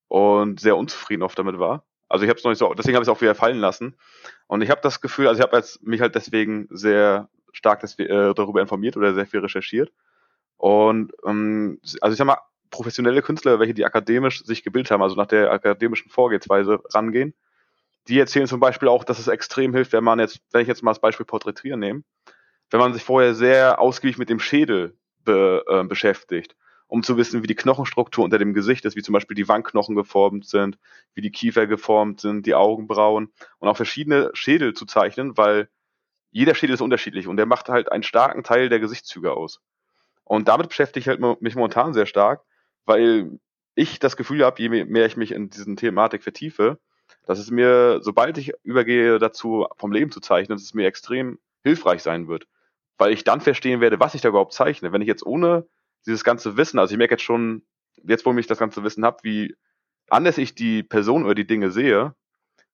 und 0.08 0.60
sehr 0.60 0.76
unzufrieden 0.76 1.22
oft 1.22 1.38
damit 1.38 1.58
war. 1.58 1.84
Also 2.08 2.24
ich 2.24 2.30
habe 2.30 2.38
es 2.38 2.44
noch 2.44 2.50
nicht 2.50 2.58
so, 2.58 2.74
deswegen 2.74 2.96
habe 2.96 3.04
ich 3.04 3.08
es 3.08 3.16
auch 3.16 3.20
wieder 3.22 3.34
fallen 3.36 3.58
lassen. 3.60 3.96
Und 4.48 4.62
ich 4.62 4.70
habe 4.70 4.80
das 4.82 5.00
Gefühl, 5.00 5.28
also 5.28 5.40
ich 5.40 5.46
habe 5.46 5.64
mich 5.82 6.00
halt 6.00 6.14
deswegen 6.14 6.68
sehr 6.70 7.30
stark 7.52 7.82
deswe- 7.84 8.30
äh, 8.30 8.34
darüber 8.34 8.60
informiert 8.60 8.96
oder 8.96 9.14
sehr 9.14 9.26
viel 9.26 9.40
recherchiert. 9.40 9.92
Und 10.56 11.12
ähm, 11.26 11.80
also 12.00 12.12
ich 12.12 12.18
sag 12.18 12.26
mal, 12.26 12.38
professionelle 12.70 13.22
Künstler, 13.22 13.60
welche 13.60 13.74
die 13.74 13.84
akademisch 13.84 14.44
sich 14.44 14.62
gebildet 14.64 14.90
haben, 14.90 15.02
also 15.02 15.16
nach 15.16 15.26
der 15.26 15.52
akademischen 15.52 16.10
Vorgehensweise 16.10 16.80
rangehen, 16.90 17.34
die 18.08 18.18
erzählen 18.18 18.46
zum 18.46 18.60
Beispiel 18.60 18.88
auch, 18.88 19.04
dass 19.04 19.18
es 19.18 19.28
extrem 19.28 19.74
hilft, 19.74 19.92
wenn 19.92 20.04
man 20.04 20.18
jetzt, 20.18 20.40
wenn 20.52 20.62
ich 20.62 20.68
jetzt 20.68 20.82
mal 20.82 20.92
das 20.92 21.00
Beispiel 21.00 21.26
Porträtieren 21.26 21.80
nehme, 21.80 22.02
wenn 22.70 22.80
man 22.80 22.94
sich 22.94 23.04
vorher 23.04 23.34
sehr 23.34 23.80
ausgiebig 23.80 24.18
mit 24.18 24.30
dem 24.30 24.40
Schädel 24.40 24.96
be, 25.24 25.64
äh, 25.68 25.84
beschäftigt, 25.84 26.56
um 26.88 27.02
zu 27.02 27.16
wissen, 27.16 27.42
wie 27.42 27.46
die 27.48 27.54
Knochenstruktur 27.56 28.24
unter 28.24 28.38
dem 28.38 28.54
Gesicht 28.54 28.84
ist, 28.84 28.96
wie 28.96 29.02
zum 29.02 29.12
Beispiel 29.12 29.36
die 29.36 29.48
Wangenknochen 29.48 29.96
geformt 29.96 30.46
sind, 30.48 30.78
wie 31.14 31.20
die 31.22 31.32
Kiefer 31.32 31.66
geformt 31.66 32.20
sind, 32.20 32.46
die 32.46 32.54
Augenbrauen 32.54 33.32
und 33.58 33.68
auch 33.68 33.76
verschiedene 33.76 34.30
Schädel 34.34 34.74
zu 34.74 34.86
zeichnen, 34.86 35.36
weil 35.36 35.68
jeder 36.32 36.54
Schädel 36.54 36.74
ist 36.74 36.80
unterschiedlich 36.82 37.28
und 37.28 37.36
der 37.36 37.46
macht 37.46 37.68
halt 37.68 37.92
einen 37.92 38.02
starken 38.02 38.44
Teil 38.44 38.68
der 38.68 38.80
Gesichtszüge 38.80 39.32
aus. 39.32 39.60
Und 40.24 40.48
damit 40.48 40.68
beschäftige 40.68 41.00
ich 41.00 41.08
halt 41.08 41.42
mich 41.42 41.56
momentan 41.56 41.94
sehr 41.94 42.06
stark, 42.06 42.42
weil 42.84 43.38
ich 43.74 43.98
das 43.98 44.16
Gefühl 44.16 44.44
habe, 44.44 44.60
je 44.62 44.68
me- 44.68 44.84
mehr 44.84 45.06
ich 45.06 45.16
mich 45.16 45.32
in 45.32 45.50
diesen 45.50 45.76
Thematik 45.76 46.22
vertiefe, 46.22 46.78
dass 47.26 47.38
es 47.38 47.50
mir, 47.50 48.00
sobald 48.02 48.38
ich 48.38 48.52
übergehe 48.62 49.18
dazu, 49.18 49.66
vom 49.76 49.92
Leben 49.92 50.10
zu 50.10 50.20
zeichnen, 50.20 50.56
dass 50.56 50.64
es 50.64 50.74
mir 50.74 50.86
extrem 50.86 51.38
hilfreich 51.62 52.02
sein 52.02 52.28
wird. 52.28 52.46
Weil 52.98 53.12
ich 53.12 53.24
dann 53.24 53.40
verstehen 53.40 53.80
werde, 53.80 54.00
was 54.00 54.14
ich 54.14 54.20
da 54.20 54.28
überhaupt 54.28 54.52
zeichne. 54.52 54.92
Wenn 54.92 55.02
ich 55.02 55.08
jetzt 55.08 55.24
ohne 55.24 55.66
dieses 56.06 56.24
ganze 56.24 56.56
Wissen, 56.56 56.78
also 56.78 56.92
ich 56.92 56.98
merke 56.98 57.14
jetzt 57.14 57.22
schon, 57.22 57.62
jetzt 58.02 58.26
wo 58.26 58.32
ich 58.36 58.46
das 58.46 58.58
ganze 58.58 58.82
Wissen 58.82 59.04
habe, 59.04 59.18
wie 59.22 59.56
anders 60.08 60.38
ich 60.38 60.54
die 60.54 60.82
Person 60.82 61.24
oder 61.24 61.34
die 61.34 61.46
Dinge 61.46 61.70
sehe, 61.70 62.14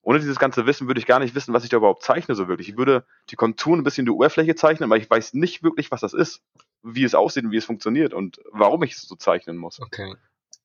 ohne 0.03 0.21
dieses 0.21 0.39
ganze 0.39 0.67
Wissen 0.67 0.87
würde 0.87 1.01
ich 1.01 1.07
gar 1.07 1.19
nicht 1.19 1.35
wissen, 1.35 1.53
was 1.53 1.65
ich 1.65 1.71
da 1.71 1.79
überhaupt 1.79 2.05
zeichne 2.05 2.37
so 2.37 2.47
wirklich. 2.47 2.69
Ich 2.69 2.77
würde 2.77 3.05
die 3.31 3.37
Konturen 3.37 3.81
ein 3.81 3.85
bisschen 3.85 4.07
die 4.07 4.13
Oberfläche 4.13 4.55
zeichnen, 4.55 4.89
aber 4.89 4.97
ich 4.97 5.11
weiß 5.11 5.35
nicht 5.35 5.65
wirklich, 5.65 5.91
was 5.91 6.01
das 6.01 6.15
ist, 6.15 6.43
wie 6.85 7.03
es 7.03 7.17
aussieht 7.17 7.45
und 7.45 7.51
wie 7.51 7.57
es 7.57 7.65
funktioniert 7.65 8.15
und 8.15 8.41
warum 8.53 8.85
ich 8.85 8.93
es 8.93 9.03
so 9.03 9.17
zeichnen 9.17 9.57
muss. 9.57 9.81
Okay. 9.81 10.15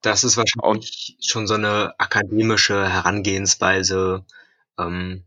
Das 0.01 0.23
ist 0.23 0.37
wahrscheinlich 0.37 1.17
schon 1.21 1.47
so 1.47 1.53
eine 1.55 1.93
akademische 1.99 2.89
Herangehensweise. 2.89 4.25
Ähm, 4.79 5.23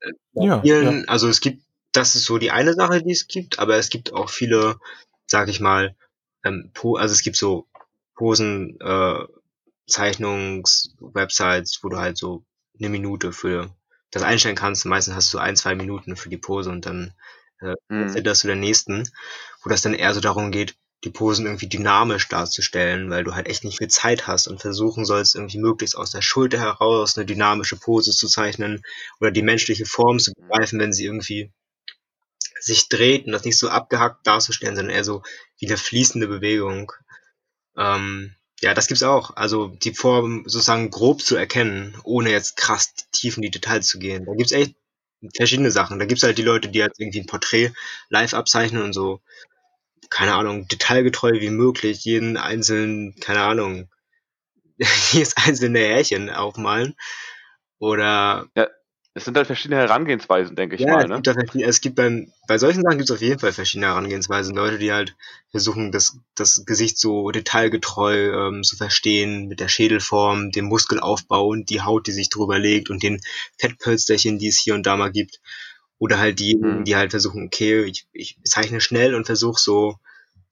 äh, 0.00 0.12
bei 0.34 0.42
Ja, 0.44 0.60
vielen, 0.62 1.08
Also 1.08 1.28
es 1.28 1.40
gibt, 1.40 1.64
das 1.92 2.16
ist 2.16 2.24
so 2.26 2.38
die 2.38 2.50
eine 2.52 2.74
Sache, 2.74 3.02
die 3.02 3.12
es 3.12 3.28
gibt, 3.28 3.58
aber 3.58 3.76
es 3.76 3.90
gibt 3.90 4.12
auch 4.12 4.30
viele, 4.30 4.78
sag 5.26 5.48
ich 5.48 5.60
mal, 5.60 5.96
ähm, 6.44 6.70
po, 6.74 6.96
also 6.96 7.12
es 7.12 7.22
gibt 7.22 7.36
so 7.36 7.66
Posen, 8.16 8.78
äh, 8.80 9.26
Zeichnungs-Websites, 9.88 11.80
wo 11.82 11.88
du 11.90 11.98
halt 11.98 12.16
so 12.18 12.44
eine 12.78 12.88
Minute 12.90 13.32
für 13.32 13.70
das 14.10 14.22
einstellen 14.22 14.56
kannst. 14.56 14.86
Meistens 14.86 15.14
hast 15.14 15.28
du 15.28 15.38
so 15.38 15.38
ein, 15.38 15.56
zwei 15.56 15.74
Minuten 15.74 16.16
für 16.16 16.28
die 16.30 16.38
Pose 16.38 16.70
und 16.70 16.86
dann 16.86 17.14
äh, 17.60 17.74
Hm. 17.90 18.22
das 18.22 18.40
zu 18.40 18.46
der 18.46 18.56
nächsten, 18.56 19.08
wo 19.62 19.70
das 19.70 19.82
dann 19.82 19.94
eher 19.94 20.14
so 20.14 20.20
darum 20.20 20.50
geht, 20.50 20.76
die 21.04 21.10
Posen 21.10 21.46
irgendwie 21.46 21.68
dynamisch 21.68 22.28
darzustellen, 22.28 23.10
weil 23.10 23.24
du 23.24 23.34
halt 23.34 23.46
echt 23.46 23.64
nicht 23.64 23.78
viel 23.78 23.88
Zeit 23.88 24.26
hast 24.26 24.48
und 24.48 24.60
versuchen 24.60 25.04
sollst, 25.04 25.34
irgendwie 25.34 25.58
möglichst 25.58 25.96
aus 25.96 26.10
der 26.10 26.22
Schulter 26.22 26.58
heraus 26.58 27.16
eine 27.16 27.26
dynamische 27.26 27.76
Pose 27.76 28.12
zu 28.12 28.26
zeichnen 28.26 28.82
oder 29.20 29.30
die 29.30 29.42
menschliche 29.42 29.86
Form 29.86 30.18
zu 30.18 30.32
begreifen, 30.32 30.78
wenn 30.78 30.92
sie 30.92 31.04
irgendwie 31.04 31.52
sich 32.60 32.88
dreht 32.88 33.26
und 33.26 33.32
das 33.32 33.44
nicht 33.44 33.58
so 33.58 33.68
abgehackt 33.68 34.26
darzustellen, 34.26 34.76
sondern 34.76 34.94
eher 34.94 35.04
so 35.04 35.22
wie 35.58 35.66
eine 35.66 35.76
fließende 35.76 36.26
Bewegung. 36.26 36.92
Ähm, 37.76 38.34
ja, 38.60 38.72
das 38.72 38.86
gibt's 38.86 39.02
auch. 39.02 39.36
Also 39.36 39.68
die 39.68 39.92
Form 39.92 40.44
sozusagen 40.46 40.90
grob 40.90 41.20
zu 41.20 41.36
erkennen, 41.36 41.98
ohne 42.04 42.30
jetzt 42.30 42.56
krass 42.56 42.94
tief 43.12 43.36
in 43.36 43.42
die 43.42 43.50
Details 43.50 43.86
zu 43.86 43.98
gehen. 43.98 44.24
Da 44.24 44.32
gibt's 44.34 44.52
echt 44.52 44.74
verschiedene 45.36 45.70
Sachen. 45.70 45.98
Da 45.98 46.06
gibt's 46.06 46.22
halt 46.22 46.38
die 46.38 46.42
Leute, 46.42 46.68
die 46.68 46.82
halt 46.82 46.94
irgendwie 46.98 47.20
ein 47.20 47.26
Porträt 47.26 47.72
live 48.08 48.32
abzeichnen 48.32 48.82
und 48.82 48.94
so, 48.94 49.20
keine 50.14 50.34
Ahnung, 50.34 50.68
detailgetreu 50.68 51.32
wie 51.40 51.50
möglich 51.50 52.04
jeden 52.04 52.36
einzelnen, 52.36 53.16
keine 53.20 53.42
Ahnung, 53.42 53.90
jedes 55.12 55.36
einzelne 55.36 55.80
Härchen 55.80 56.30
aufmalen. 56.30 56.94
Oder 57.78 58.48
Es 59.14 59.24
sind 59.24 59.36
halt 59.36 59.46
verschiedene 59.48 59.80
Herangehensweisen, 59.80 60.56
denke 60.56 60.76
ich 60.76 60.86
ja, 60.86 60.86
mal. 60.86 61.06
es 61.06 61.08
Ne? 61.08 61.14
gibt, 61.14 61.26
da 61.28 61.34
verschiedene, 61.34 61.64
es 61.70 61.80
gibt 61.80 61.96
beim, 61.96 62.32
bei 62.48 62.58
solchen 62.58 62.82
Sachen 62.82 62.98
gibt 62.98 63.10
es 63.10 63.14
auf 63.14 63.22
jeden 63.22 63.38
Fall 63.38 63.52
verschiedene 63.52 63.86
Herangehensweisen. 63.86 64.56
Leute, 64.56 64.78
die 64.78 64.92
halt 64.92 65.14
versuchen, 65.50 65.92
das, 65.92 66.18
das 66.34 66.64
Gesicht 66.66 66.98
so 66.98 67.30
detailgetreu 67.30 68.48
ähm, 68.48 68.62
zu 68.64 68.76
verstehen, 68.76 69.46
mit 69.46 69.60
der 69.60 69.68
Schädelform, 69.68 70.50
dem 70.50 70.64
Muskelaufbau 70.66 71.46
und 71.46 71.70
die 71.70 71.82
Haut, 71.82 72.06
die 72.08 72.12
sich 72.12 72.28
drüber 72.28 72.58
legt 72.58 72.90
und 72.90 73.02
den 73.04 73.20
Fettpölsterchen, 73.58 74.38
die 74.38 74.48
es 74.48 74.58
hier 74.58 74.74
und 74.74 74.84
da 74.86 74.96
mal 74.96 75.12
gibt. 75.12 75.40
Oder 75.98 76.18
halt 76.18 76.40
diejenigen, 76.40 76.82
Mhm. 76.82 76.84
die 76.84 76.96
halt 76.96 77.12
versuchen, 77.12 77.46
okay, 77.46 77.84
ich, 77.84 78.06
ich 78.12 78.36
zeichne 78.44 78.80
schnell 78.80 79.14
und 79.14 79.26
versuche 79.26 79.60
so 79.60 79.96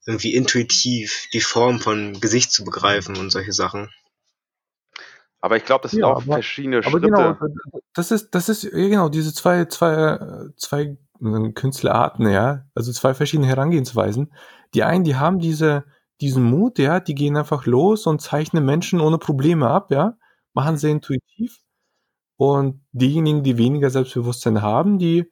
irgendwie 0.05 0.33
intuitiv 0.35 1.27
die 1.33 1.41
Form 1.41 1.79
von 1.79 2.19
Gesicht 2.19 2.51
zu 2.51 2.63
begreifen 2.65 3.17
und 3.17 3.29
solche 3.31 3.53
Sachen. 3.53 3.89
Aber 5.41 5.57
ich 5.57 5.65
glaube, 5.65 5.83
das 5.83 5.91
sind 5.91 6.01
Ja, 6.01 6.07
auch 6.07 6.21
aber- 6.23 6.35
verschiedene 6.35 6.77
Aber 6.77 6.89
Schritte. 6.89 7.07
genau, 7.07 7.35
das 7.93 8.11
ist, 8.11 8.29
das 8.31 8.49
ist, 8.49 8.63
ja 8.63 8.69
genau, 8.71 9.09
diese 9.09 9.33
zwei, 9.33 9.65
zwei, 9.65 10.19
zwei 10.55 10.97
äh, 11.21 11.51
Künstlerarten, 11.53 12.29
ja, 12.29 12.65
also 12.75 12.91
zwei 12.93 13.13
verschiedene 13.13 13.47
Herangehensweisen. 13.47 14.33
Die 14.73 14.83
einen, 14.83 15.03
die 15.03 15.15
haben 15.17 15.39
diese, 15.39 15.83
diesen 16.21 16.43
Mut, 16.43 16.79
ja, 16.79 16.99
die 17.01 17.15
gehen 17.15 17.35
einfach 17.35 17.65
los 17.65 18.07
und 18.07 18.21
zeichnen 18.21 18.65
Menschen 18.65 19.01
ohne 19.01 19.17
Probleme 19.17 19.69
ab, 19.69 19.91
ja, 19.91 20.17
machen 20.53 20.77
sie 20.77 20.91
intuitiv. 20.91 21.59
Und 22.37 22.81
diejenigen, 22.91 23.43
die 23.43 23.57
weniger 23.57 23.89
Selbstbewusstsein 23.89 24.61
haben, 24.61 24.97
die, 24.97 25.29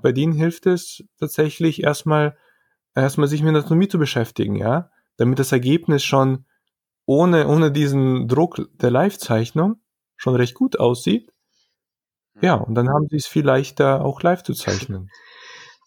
bei 0.00 0.12
denen 0.12 0.32
hilft 0.34 0.66
es 0.66 1.02
tatsächlich 1.18 1.82
erstmal, 1.82 2.36
erstmal 2.96 3.28
sich 3.28 3.42
mit 3.42 3.50
Anatomie 3.50 3.88
zu 3.88 3.98
beschäftigen, 3.98 4.56
ja, 4.56 4.90
damit 5.16 5.38
das 5.38 5.52
Ergebnis 5.52 6.04
schon 6.04 6.46
ohne, 7.04 7.46
ohne 7.46 7.70
diesen 7.70 8.28
Druck 8.28 8.68
der 8.74 8.90
Live-Zeichnung 8.90 9.80
schon 10.16 10.34
recht 10.34 10.54
gut 10.54 10.78
aussieht. 10.78 11.32
Ja, 12.40 12.54
und 12.54 12.74
dann 12.74 12.88
haben 12.88 13.06
sie 13.08 13.16
es 13.16 13.26
viel 13.26 13.44
leichter, 13.44 14.04
auch 14.04 14.22
live 14.22 14.42
zu 14.42 14.54
zeichnen. 14.54 15.10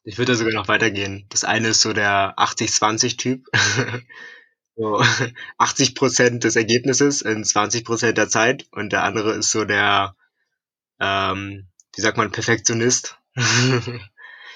Ich 0.05 0.17
würde 0.17 0.31
da 0.31 0.37
sogar 0.37 0.53
noch 0.53 0.69
weitergehen. 0.69 1.27
Das 1.29 1.43
eine 1.43 1.67
ist 1.67 1.81
so 1.81 1.91
der 1.91 2.33
80-20-Typ. 2.37 3.45
so 4.75 5.03
80 5.57 5.93
Prozent 5.93 6.45
des 6.45 6.55
Ergebnisses 6.55 7.21
in 7.21 7.43
20 7.43 7.83
Prozent 7.83 8.17
der 8.17 8.29
Zeit. 8.29 8.65
Und 8.71 8.91
der 8.93 9.03
andere 9.03 9.33
ist 9.33 9.51
so 9.51 9.65
der, 9.65 10.15
ähm, 10.99 11.67
wie 11.95 12.01
sagt 12.01 12.17
man, 12.17 12.31
Perfektionist. 12.31 13.19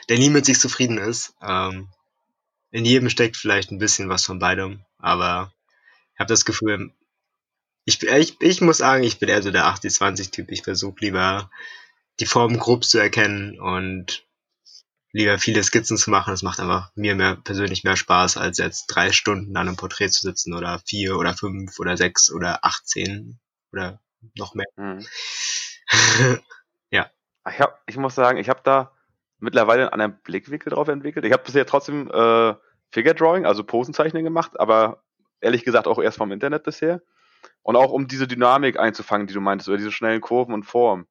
der 0.10 0.18
nie 0.18 0.30
mit 0.30 0.46
sich 0.46 0.60
zufrieden 0.60 0.98
ist. 0.98 1.36
Ähm, 1.46 1.90
in 2.74 2.86
jedem 2.86 3.10
steckt 3.10 3.38
vielleicht 3.38 3.72
ein 3.72 3.78
bisschen 3.78 4.10
was 4.10 4.26
von 4.26 4.40
beidem. 4.40 4.84
Aber 4.98 5.54
ich 6.14 6.20
habe 6.20 6.28
das 6.28 6.44
Gefühl, 6.44 6.92
ich, 7.86 8.02
ich, 8.02 8.42
ich 8.42 8.62
muss 8.62 8.80
sagen, 8.80 9.04
ich 9.04 9.20
bin 9.20 9.30
eher 9.30 9.44
so 9.44 9.52
der 9.52 9.66
80-20-Typ. 9.66 10.50
Ich 10.50 10.64
versuche 10.64 10.96
lieber 11.00 11.50
die 12.20 12.26
Form 12.26 12.58
grob 12.58 12.84
zu 12.84 12.98
erkennen 12.98 13.60
und 13.60 14.26
lieber 15.12 15.38
viele 15.38 15.64
Skizzen 15.64 15.98
zu 15.98 16.10
machen. 16.10 16.32
Das 16.32 16.42
macht 16.42 16.60
einfach 16.60 16.92
mir 16.96 17.16
mehr 17.16 17.36
persönlich 17.36 17.84
mehr 17.84 17.96
Spaß, 17.96 18.38
als 18.38 18.58
jetzt 18.58 18.88
drei 18.88 19.12
Stunden 19.12 19.56
an 19.56 19.68
einem 19.68 19.78
Porträt 19.78 20.10
zu 20.10 20.22
sitzen 20.22 20.54
oder 20.54 20.82
vier 20.86 21.18
oder 21.18 21.36
fünf 21.36 21.80
oder 21.80 21.96
sechs 21.96 22.32
oder 22.32 22.66
18 22.66 23.40
oder 23.72 24.02
noch 24.36 24.56
mehr. 24.56 24.66
Mhm. 24.76 25.06
Ich, 27.50 27.60
hab, 27.60 27.82
ich 27.88 27.98
muss 27.98 28.16
sagen, 28.16 28.38
ich 28.38 28.50
habe 28.50 28.62
da 28.64 28.92
mittlerweile 29.40 29.84
einen 29.84 30.02
anderen 30.02 30.22
Blickwinkel 30.24 30.72
drauf 30.72 30.88
entwickelt. 30.88 31.26
Ich 31.26 31.34
habe 31.34 31.44
bisher 31.44 31.66
trotzdem 31.66 32.10
äh, 32.10 32.56
Figure 32.94 33.16
Drawing, 33.16 33.48
also 33.48 33.64
Posenzeichnen 33.64 34.24
gemacht, 34.24 34.60
aber 34.60 35.02
ehrlich 35.42 35.66
gesagt 35.66 35.88
auch 35.88 35.98
erst 35.98 36.20
vom 36.20 36.32
Internet 36.32 36.64
bisher. 36.64 37.02
Und 37.64 37.76
auch 37.76 37.92
um 37.92 38.08
diese 38.08 38.28
Dynamik 38.28 38.80
einzufangen, 38.80 39.26
die 39.26 39.34
du 39.34 39.42
meintest, 39.42 39.68
oder 39.68 39.78
diese 39.78 39.92
schnellen 39.92 40.22
Kurven 40.22 40.54
und 40.54 40.64
Formen. 40.64 41.08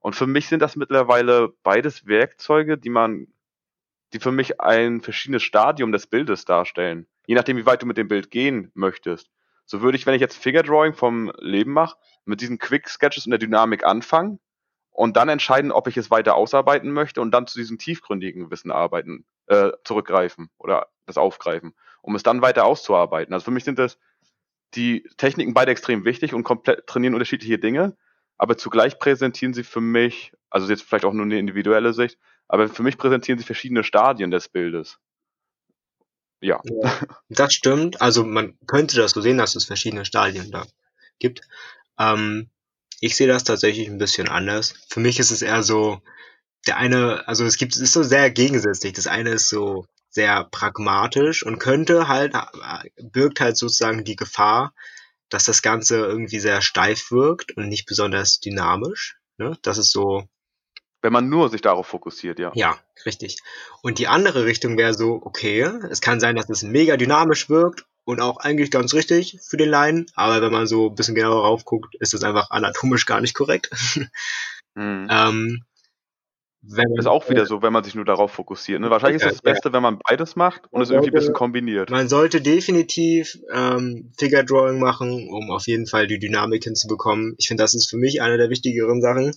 Und 0.00 0.16
für 0.16 0.26
mich 0.26 0.48
sind 0.48 0.60
das 0.60 0.74
mittlerweile 0.74 1.52
beides 1.62 2.06
Werkzeuge, 2.06 2.78
die 2.78 2.90
man 2.90 3.28
die 4.12 4.18
für 4.18 4.32
mich 4.32 4.60
ein 4.60 5.02
verschiedenes 5.02 5.44
Stadium 5.44 5.92
des 5.92 6.08
Bildes 6.08 6.46
darstellen. 6.46 7.06
Je 7.26 7.36
nachdem, 7.36 7.56
wie 7.56 7.66
weit 7.66 7.80
du 7.80 7.86
mit 7.86 7.96
dem 7.96 8.08
Bild 8.08 8.32
gehen 8.32 8.72
möchtest. 8.74 9.30
So 9.66 9.82
würde 9.82 9.96
ich, 9.96 10.06
wenn 10.06 10.14
ich 10.14 10.20
jetzt 10.20 10.36
Figure 10.36 10.64
Drawing 10.64 10.94
vom 10.94 11.30
Leben 11.38 11.72
mache, 11.72 11.96
mit 12.24 12.40
diesen 12.40 12.58
Quick 12.58 12.88
Sketches 12.88 13.26
und 13.26 13.30
der 13.30 13.38
Dynamik 13.38 13.84
anfangen 13.84 14.40
und 14.90 15.16
dann 15.16 15.28
entscheiden, 15.28 15.70
ob 15.70 15.86
ich 15.86 15.96
es 15.96 16.10
weiter 16.10 16.34
ausarbeiten 16.34 16.90
möchte 16.90 17.20
und 17.20 17.30
dann 17.30 17.46
zu 17.46 17.56
diesem 17.56 17.78
tiefgründigen 17.78 18.50
Wissen 18.50 18.72
arbeiten, 18.72 19.26
äh, 19.50 19.72
zurückgreifen 19.84 20.48
oder 20.58 20.88
das 21.06 21.18
aufgreifen, 21.18 21.74
um 22.02 22.14
es 22.14 22.22
dann 22.22 22.40
weiter 22.40 22.64
auszuarbeiten. 22.64 23.34
Also 23.34 23.44
für 23.44 23.50
mich 23.50 23.64
sind 23.64 23.78
das 23.78 23.98
die 24.74 25.02
Techniken 25.16 25.52
beide 25.52 25.72
extrem 25.72 26.04
wichtig 26.04 26.32
und 26.32 26.44
komplett 26.44 26.86
trainieren 26.86 27.14
unterschiedliche 27.14 27.58
Dinge, 27.58 27.96
aber 28.38 28.56
zugleich 28.56 29.00
präsentieren 29.00 29.52
sie 29.52 29.64
für 29.64 29.80
mich, 29.80 30.32
also 30.48 30.68
jetzt 30.68 30.84
vielleicht 30.84 31.04
auch 31.04 31.12
nur 31.12 31.24
eine 31.24 31.38
individuelle 31.38 31.92
Sicht, 31.92 32.18
aber 32.46 32.68
für 32.68 32.84
mich 32.84 32.96
präsentieren 32.96 33.38
sie 33.38 33.44
verschiedene 33.44 33.82
Stadien 33.82 34.30
des 34.30 34.48
Bildes. 34.48 34.98
Ja. 36.40 36.60
ja. 36.64 37.00
Das 37.28 37.52
stimmt. 37.52 38.00
Also 38.00 38.24
man 38.24 38.56
könnte 38.66 38.96
das 38.96 39.10
so 39.10 39.20
sehen, 39.20 39.38
dass 39.38 39.56
es 39.56 39.64
verschiedene 39.64 40.04
Stadien 40.04 40.50
da 40.52 40.64
gibt. 41.18 41.42
Ähm, 41.98 42.50
ich 43.00 43.16
sehe 43.16 43.26
das 43.26 43.44
tatsächlich 43.44 43.88
ein 43.88 43.98
bisschen 43.98 44.28
anders. 44.28 44.74
Für 44.88 45.00
mich 45.00 45.18
ist 45.18 45.32
es 45.32 45.42
eher 45.42 45.62
so, 45.62 46.00
der 46.66 46.76
eine, 46.76 47.26
also 47.26 47.44
es 47.44 47.56
gibt, 47.56 47.74
es 47.74 47.80
ist 47.80 47.92
so 47.92 48.02
sehr 48.02 48.30
gegensätzlich. 48.30 48.92
Das 48.92 49.06
eine 49.06 49.30
ist 49.30 49.48
so 49.48 49.86
sehr 50.10 50.44
pragmatisch 50.44 51.44
und 51.44 51.58
könnte 51.58 52.08
halt, 52.08 52.34
äh, 52.34 52.90
birgt 53.02 53.40
halt 53.40 53.56
sozusagen 53.56 54.04
die 54.04 54.16
Gefahr, 54.16 54.74
dass 55.28 55.44
das 55.44 55.62
Ganze 55.62 55.96
irgendwie 55.98 56.40
sehr 56.40 56.60
steif 56.60 57.10
wirkt 57.10 57.56
und 57.56 57.68
nicht 57.68 57.86
besonders 57.86 58.40
dynamisch. 58.40 59.16
Ne? 59.38 59.56
Das 59.62 59.78
ist 59.78 59.92
so. 59.92 60.24
Wenn 61.02 61.14
man 61.14 61.30
nur 61.30 61.48
sich 61.48 61.62
darauf 61.62 61.86
fokussiert, 61.86 62.38
ja. 62.38 62.52
Ja, 62.54 62.78
richtig. 63.06 63.38
Und 63.80 63.98
die 63.98 64.08
andere 64.08 64.44
Richtung 64.44 64.76
wäre 64.76 64.92
so, 64.92 65.20
okay, 65.22 65.62
es 65.88 66.02
kann 66.02 66.20
sein, 66.20 66.36
dass 66.36 66.50
es 66.50 66.62
mega 66.62 66.98
dynamisch 66.98 67.48
wirkt 67.48 67.86
und 68.04 68.20
auch 68.20 68.36
eigentlich 68.38 68.70
ganz 68.70 68.92
richtig 68.92 69.38
für 69.42 69.56
den 69.56 69.70
Laien, 69.70 70.06
aber 70.14 70.42
wenn 70.42 70.52
man 70.52 70.66
so 70.66 70.90
ein 70.90 70.94
bisschen 70.94 71.14
genauer 71.14 71.42
raufguckt, 71.42 71.94
ist 72.00 72.12
es 72.12 72.22
einfach 72.22 72.50
anatomisch 72.50 73.06
gar 73.06 73.22
nicht 73.22 73.34
korrekt. 73.34 73.70
Mhm. 74.74 75.08
ähm, 75.10 75.64
wenn 76.62 76.94
ist 76.96 77.06
auch 77.06 77.28
wieder 77.30 77.46
so, 77.46 77.62
wenn 77.62 77.72
man 77.72 77.84
sich 77.84 77.94
nur 77.94 78.04
darauf 78.04 78.32
fokussiert. 78.32 78.80
Ne? 78.80 78.90
Wahrscheinlich 78.90 79.22
ist 79.22 79.26
es 79.26 79.32
das 79.38 79.42
Beste, 79.42 79.72
wenn 79.72 79.82
man 79.82 79.98
beides 80.06 80.36
macht 80.36 80.64
und 80.64 80.74
man 80.74 80.82
es 80.82 80.90
irgendwie 80.90 81.10
ein 81.10 81.14
bisschen 81.14 81.32
kombiniert. 81.32 81.88
Man 81.90 82.08
sollte 82.08 82.42
definitiv 82.42 83.38
ähm, 83.52 84.12
Figure 84.18 84.44
Drawing 84.44 84.78
machen, 84.78 85.28
um 85.30 85.50
auf 85.50 85.66
jeden 85.66 85.86
Fall 85.86 86.06
die 86.06 86.18
Dynamik 86.18 86.64
hinzubekommen. 86.64 87.34
Ich 87.38 87.48
finde, 87.48 87.62
das 87.62 87.74
ist 87.74 87.88
für 87.88 87.96
mich 87.96 88.20
eine 88.20 88.36
der 88.36 88.50
wichtigeren 88.50 89.00
Sachen. 89.00 89.32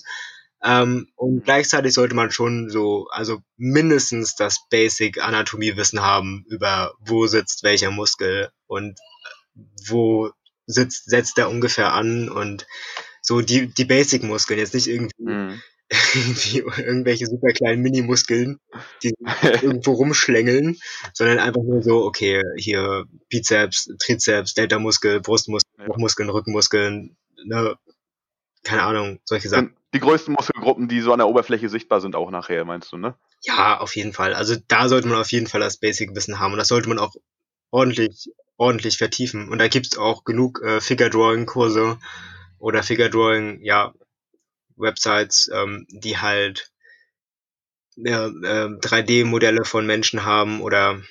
Ähm, 0.66 1.08
und 1.16 1.46
gleichzeitig 1.46 1.94
sollte 1.94 2.16
man 2.16 2.32
schon 2.32 2.70
so, 2.70 3.08
also 3.12 3.40
mindestens 3.56 4.36
das 4.36 4.66
Basic 4.70 5.24
Anatomiewissen 5.24 6.02
haben 6.02 6.46
über 6.50 6.94
wo 7.00 7.28
sitzt 7.28 7.64
welcher 7.64 7.92
Muskel 7.92 8.50
und 8.68 9.00
wo 9.88 10.30
sitzt, 10.66 11.10
setzt 11.10 11.38
der 11.38 11.50
ungefähr 11.50 11.94
an 11.94 12.30
und 12.30 12.66
so 13.22 13.40
die, 13.40 13.74
die 13.74 13.86
Basic 13.86 14.24
Muskeln, 14.24 14.60
jetzt 14.60 14.74
nicht 14.74 14.88
irgendwie 14.88 15.24
mhm 15.24 15.62
irgendwie 15.62 15.62
irgendwelche 16.78 17.28
super 17.28 17.52
kleinen 17.52 17.82
Minimuskeln, 17.82 18.60
die 19.04 19.14
irgendwo 19.62 19.94
rumschlängeln, 19.94 20.78
sondern 21.14 21.40
einfach 21.40 21.64
nur 21.64 21.82
so, 21.82 22.04
okay, 22.06 22.42
hier 22.58 23.06
Bizeps, 23.30 23.90
Trizeps, 24.00 24.54
Delta-Muskel, 24.54 25.22
Brustmuskel, 25.22 25.88
Bauchmuskeln, 25.88 26.30
Rückenmuskeln, 26.30 27.16
ne, 27.46 27.76
keine 28.64 28.84
Ahnung, 28.84 29.20
solche 29.26 29.50
Sachen. 29.50 29.76
Die 29.94 30.00
größten 30.00 30.34
Muskelgruppen, 30.34 30.88
die 30.88 31.02
so 31.02 31.12
an 31.12 31.20
der 31.20 31.28
Oberfläche 31.28 31.70
sichtbar 31.70 32.02
sind, 32.02 32.16
auch 32.16 32.32
nachher, 32.32 32.66
meinst 32.66 32.92
du, 32.92 32.98
ne? 32.98 33.16
Ja, 33.42 33.80
auf 33.80 33.96
jeden 33.96 34.14
Fall. 34.14 34.34
Also 34.34 34.56
da 34.68 34.88
sollte 34.88 35.08
man 35.08 35.20
auf 35.20 35.32
jeden 35.32 35.48
Fall 35.48 35.62
das 35.62 35.78
Basic-Wissen 35.78 36.40
haben 36.40 36.54
und 36.54 36.58
das 36.58 36.70
sollte 36.70 36.90
man 36.90 36.98
auch 36.98 37.16
ordentlich, 37.70 38.32
ordentlich 38.58 38.98
vertiefen. 38.98 39.50
Und 39.50 39.60
da 39.60 39.68
gibt's 39.68 39.98
auch 39.98 40.24
genug 40.24 40.62
äh, 40.64 40.82
Figure-Drawing-Kurse 40.82 42.00
oder 42.58 42.82
Figure-Drawing, 42.82 43.62
ja, 43.62 43.94
Websites, 44.76 45.50
ähm, 45.54 45.86
die 45.90 46.18
halt 46.18 46.74
ja, 47.96 48.28
äh, 48.28 48.70
3D-Modelle 48.80 49.66
von 49.66 49.86
Menschen 49.86 50.26
haben 50.26 50.62
oder 50.62 51.02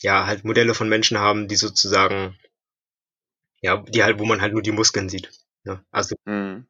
ja, 0.00 0.26
halt 0.26 0.44
Modelle 0.44 0.74
von 0.74 0.88
Menschen 0.88 1.18
haben, 1.18 1.48
die 1.48 1.56
sozusagen, 1.56 2.36
ja, 3.60 3.82
die 3.88 4.02
halt, 4.02 4.18
wo 4.18 4.24
man 4.24 4.40
halt 4.40 4.52
nur 4.52 4.62
die 4.62 4.72
Muskeln 4.72 5.08
sieht. 5.08 5.30
Ja, 5.64 5.74
ne? 5.74 5.84
also. 5.90 6.16
Mhm. 6.24 6.66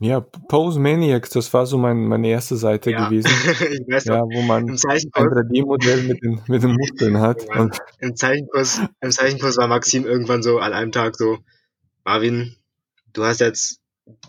Ja, 0.00 0.20
Pose 0.20 0.80
Maniacs, 0.80 1.30
das 1.30 1.52
war 1.54 1.66
so 1.66 1.78
mein, 1.78 2.04
meine 2.06 2.28
erste 2.28 2.56
Seite 2.56 2.90
ja. 2.90 3.08
gewesen. 3.08 3.28
ich 3.48 3.86
weiß 3.88 4.06
ja, 4.06 4.20
wo 4.20 4.42
man 4.42 4.68
ein 4.68 4.76
3D-Modell 4.76 6.02
mit 6.02 6.22
den, 6.22 6.42
mit 6.48 6.62
den 6.62 6.72
Muskeln 6.72 7.20
hat. 7.20 7.44
Ja, 7.44 7.60
und 7.60 7.78
Im, 8.00 8.16
Zeichenkurs, 8.16 8.80
Im 9.00 9.10
Zeichenkurs 9.12 9.56
war 9.56 9.68
Maxim 9.68 10.04
irgendwann 10.04 10.42
so 10.42 10.58
an 10.58 10.72
einem 10.72 10.90
Tag 10.90 11.16
so, 11.16 11.38
Marvin, 12.04 12.56
du 13.12 13.24
hast 13.24 13.40
jetzt, 13.40 13.80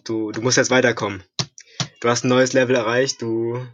du, 0.03 0.31
du 0.31 0.41
musst 0.41 0.57
jetzt 0.57 0.69
weiterkommen 0.69 1.23
du 2.05 2.11
hast 2.11 2.23
ein 2.23 2.29
neues 2.29 2.53
Level 2.53 2.75
erreicht, 2.75 3.21
du. 3.23 3.65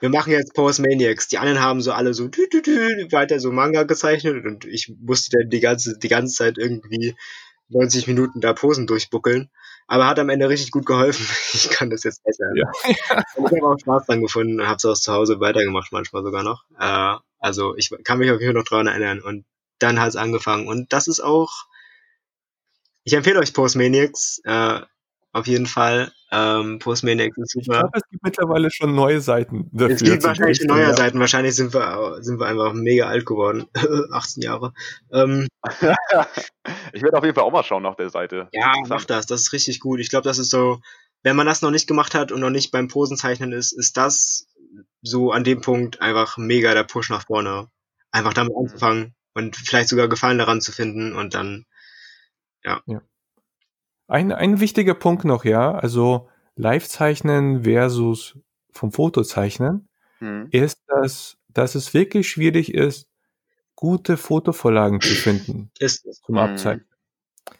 Wir 0.00 0.08
machen 0.08 0.32
jetzt 0.32 0.54
Pose 0.54 0.80
Maniacs. 0.80 1.28
Die 1.28 1.36
anderen 1.36 1.60
haben 1.60 1.82
so 1.82 1.92
alle 1.92 2.14
so 2.14 2.28
tü, 2.28 2.48
tü, 2.48 2.62
tü, 2.62 3.12
weiter 3.12 3.38
so 3.40 3.52
Manga 3.52 3.82
gezeichnet 3.82 4.46
und 4.46 4.64
ich 4.64 4.90
musste 5.00 5.36
dann 5.36 5.50
die 5.50 5.60
ganze, 5.60 5.98
die 5.98 6.08
ganze 6.08 6.34
Zeit 6.34 6.56
irgendwie 6.56 7.14
90 7.68 8.06
Minuten 8.06 8.40
da 8.40 8.54
Posen 8.54 8.86
durchbuckeln. 8.86 9.50
Aber 9.86 10.06
hat 10.06 10.18
am 10.18 10.30
Ende 10.30 10.48
richtig 10.48 10.70
gut 10.70 10.86
geholfen. 10.86 11.26
Ich 11.52 11.68
kann 11.68 11.90
das 11.90 12.04
jetzt 12.04 12.22
besser. 12.24 12.46
Ja. 12.54 12.70
Ich 12.88 13.10
habe 13.10 13.66
auch 13.66 13.78
Spaß 13.78 14.06
dran 14.06 14.22
gefunden 14.22 14.58
und 14.58 14.66
habe 14.66 14.76
es 14.76 14.84
auch 14.86 14.94
zu 14.94 15.12
Hause 15.12 15.38
weitergemacht, 15.40 15.92
manchmal 15.92 16.22
sogar 16.22 16.42
noch. 16.42 16.64
Äh, 16.78 17.16
also 17.38 17.76
ich 17.76 17.90
kann 18.02 18.18
mich 18.18 18.30
auf 18.30 18.40
jeden 18.40 18.54
Fall 18.54 18.62
noch 18.62 18.68
dran 18.68 18.86
erinnern. 18.86 19.20
Und 19.20 19.44
dann 19.78 20.00
hat 20.00 20.08
es 20.08 20.16
angefangen. 20.16 20.68
Und 20.68 20.94
das 20.94 21.06
ist 21.06 21.20
auch. 21.20 21.50
Ich 23.04 23.12
empfehle 23.12 23.40
euch 23.40 23.52
Postmaniacs. 23.52 24.40
Äh, 24.44 24.80
auf 25.32 25.46
jeden 25.46 25.66
Fall. 25.66 26.12
Ähm, 26.30 26.78
Postmaniac 26.78 27.32
ist 27.36 27.52
super. 27.52 27.62
Ich 27.62 27.80
glaube, 27.80 27.90
es 27.94 28.08
gibt 28.10 28.22
mittlerweile 28.22 28.70
schon 28.70 28.94
neue 28.94 29.20
Seiten 29.20 29.68
dafür. 29.72 29.94
Es 29.94 30.02
gibt 30.02 30.24
wahrscheinlich 30.24 30.62
neue 30.64 30.82
ja. 30.82 30.96
Seiten. 30.96 31.20
Wahrscheinlich 31.20 31.56
sind 31.56 31.74
wir, 31.74 32.18
sind 32.22 32.38
wir 32.38 32.46
einfach 32.46 32.72
mega 32.74 33.06
alt 33.06 33.26
geworden. 33.26 33.66
18 34.12 34.42
Jahre. 34.42 34.72
Ähm, 35.10 35.48
ich 36.92 37.02
werde 37.02 37.18
auf 37.18 37.24
jeden 37.24 37.34
Fall 37.34 37.44
auch 37.44 37.52
mal 37.52 37.64
schauen 37.64 37.82
nach 37.82 37.96
der 37.96 38.10
Seite. 38.10 38.48
Ja, 38.52 38.72
mach 38.88 39.04
das. 39.04 39.26
Das 39.26 39.40
ist 39.40 39.52
richtig 39.52 39.80
gut. 39.80 40.00
Ich 40.00 40.10
glaube, 40.10 40.24
das 40.24 40.38
ist 40.38 40.50
so, 40.50 40.80
wenn 41.22 41.36
man 41.36 41.46
das 41.46 41.62
noch 41.62 41.70
nicht 41.70 41.86
gemacht 41.86 42.14
hat 42.14 42.30
und 42.30 42.40
noch 42.40 42.50
nicht 42.50 42.70
beim 42.70 42.88
Posenzeichnen 42.88 43.52
ist, 43.52 43.72
ist 43.72 43.96
das 43.96 44.46
so 45.00 45.32
an 45.32 45.44
dem 45.44 45.60
Punkt 45.60 46.00
einfach 46.00 46.36
mega 46.36 46.74
der 46.74 46.84
Push 46.84 47.10
nach 47.10 47.26
vorne. 47.26 47.68
Einfach 48.10 48.34
damit 48.34 48.52
mhm. 48.52 48.66
anzufangen 48.66 49.14
und 49.34 49.56
vielleicht 49.56 49.88
sogar 49.88 50.08
Gefallen 50.08 50.38
daran 50.38 50.60
zu 50.60 50.72
finden 50.72 51.14
und 51.14 51.34
dann, 51.34 51.64
ja. 52.64 52.82
ja. 52.86 53.00
Ein, 54.12 54.30
ein 54.30 54.60
wichtiger 54.60 54.92
Punkt 54.92 55.24
noch, 55.24 55.46
ja, 55.46 55.72
also 55.72 56.28
Live-Zeichnen 56.56 57.64
versus 57.64 58.38
vom 58.70 58.92
Fotozeichnen, 58.92 59.88
mhm. 60.20 60.48
ist, 60.50 60.82
dass, 60.86 61.38
dass 61.48 61.74
es 61.74 61.94
wirklich 61.94 62.28
schwierig 62.28 62.74
ist, 62.74 63.08
gute 63.74 64.18
Fotovorlagen 64.18 65.00
zu 65.00 65.14
finden 65.14 65.70
ist 65.78 66.04
zum 66.26 66.36
Abzeichnen. 66.36 66.84
Mhm. 66.84 67.54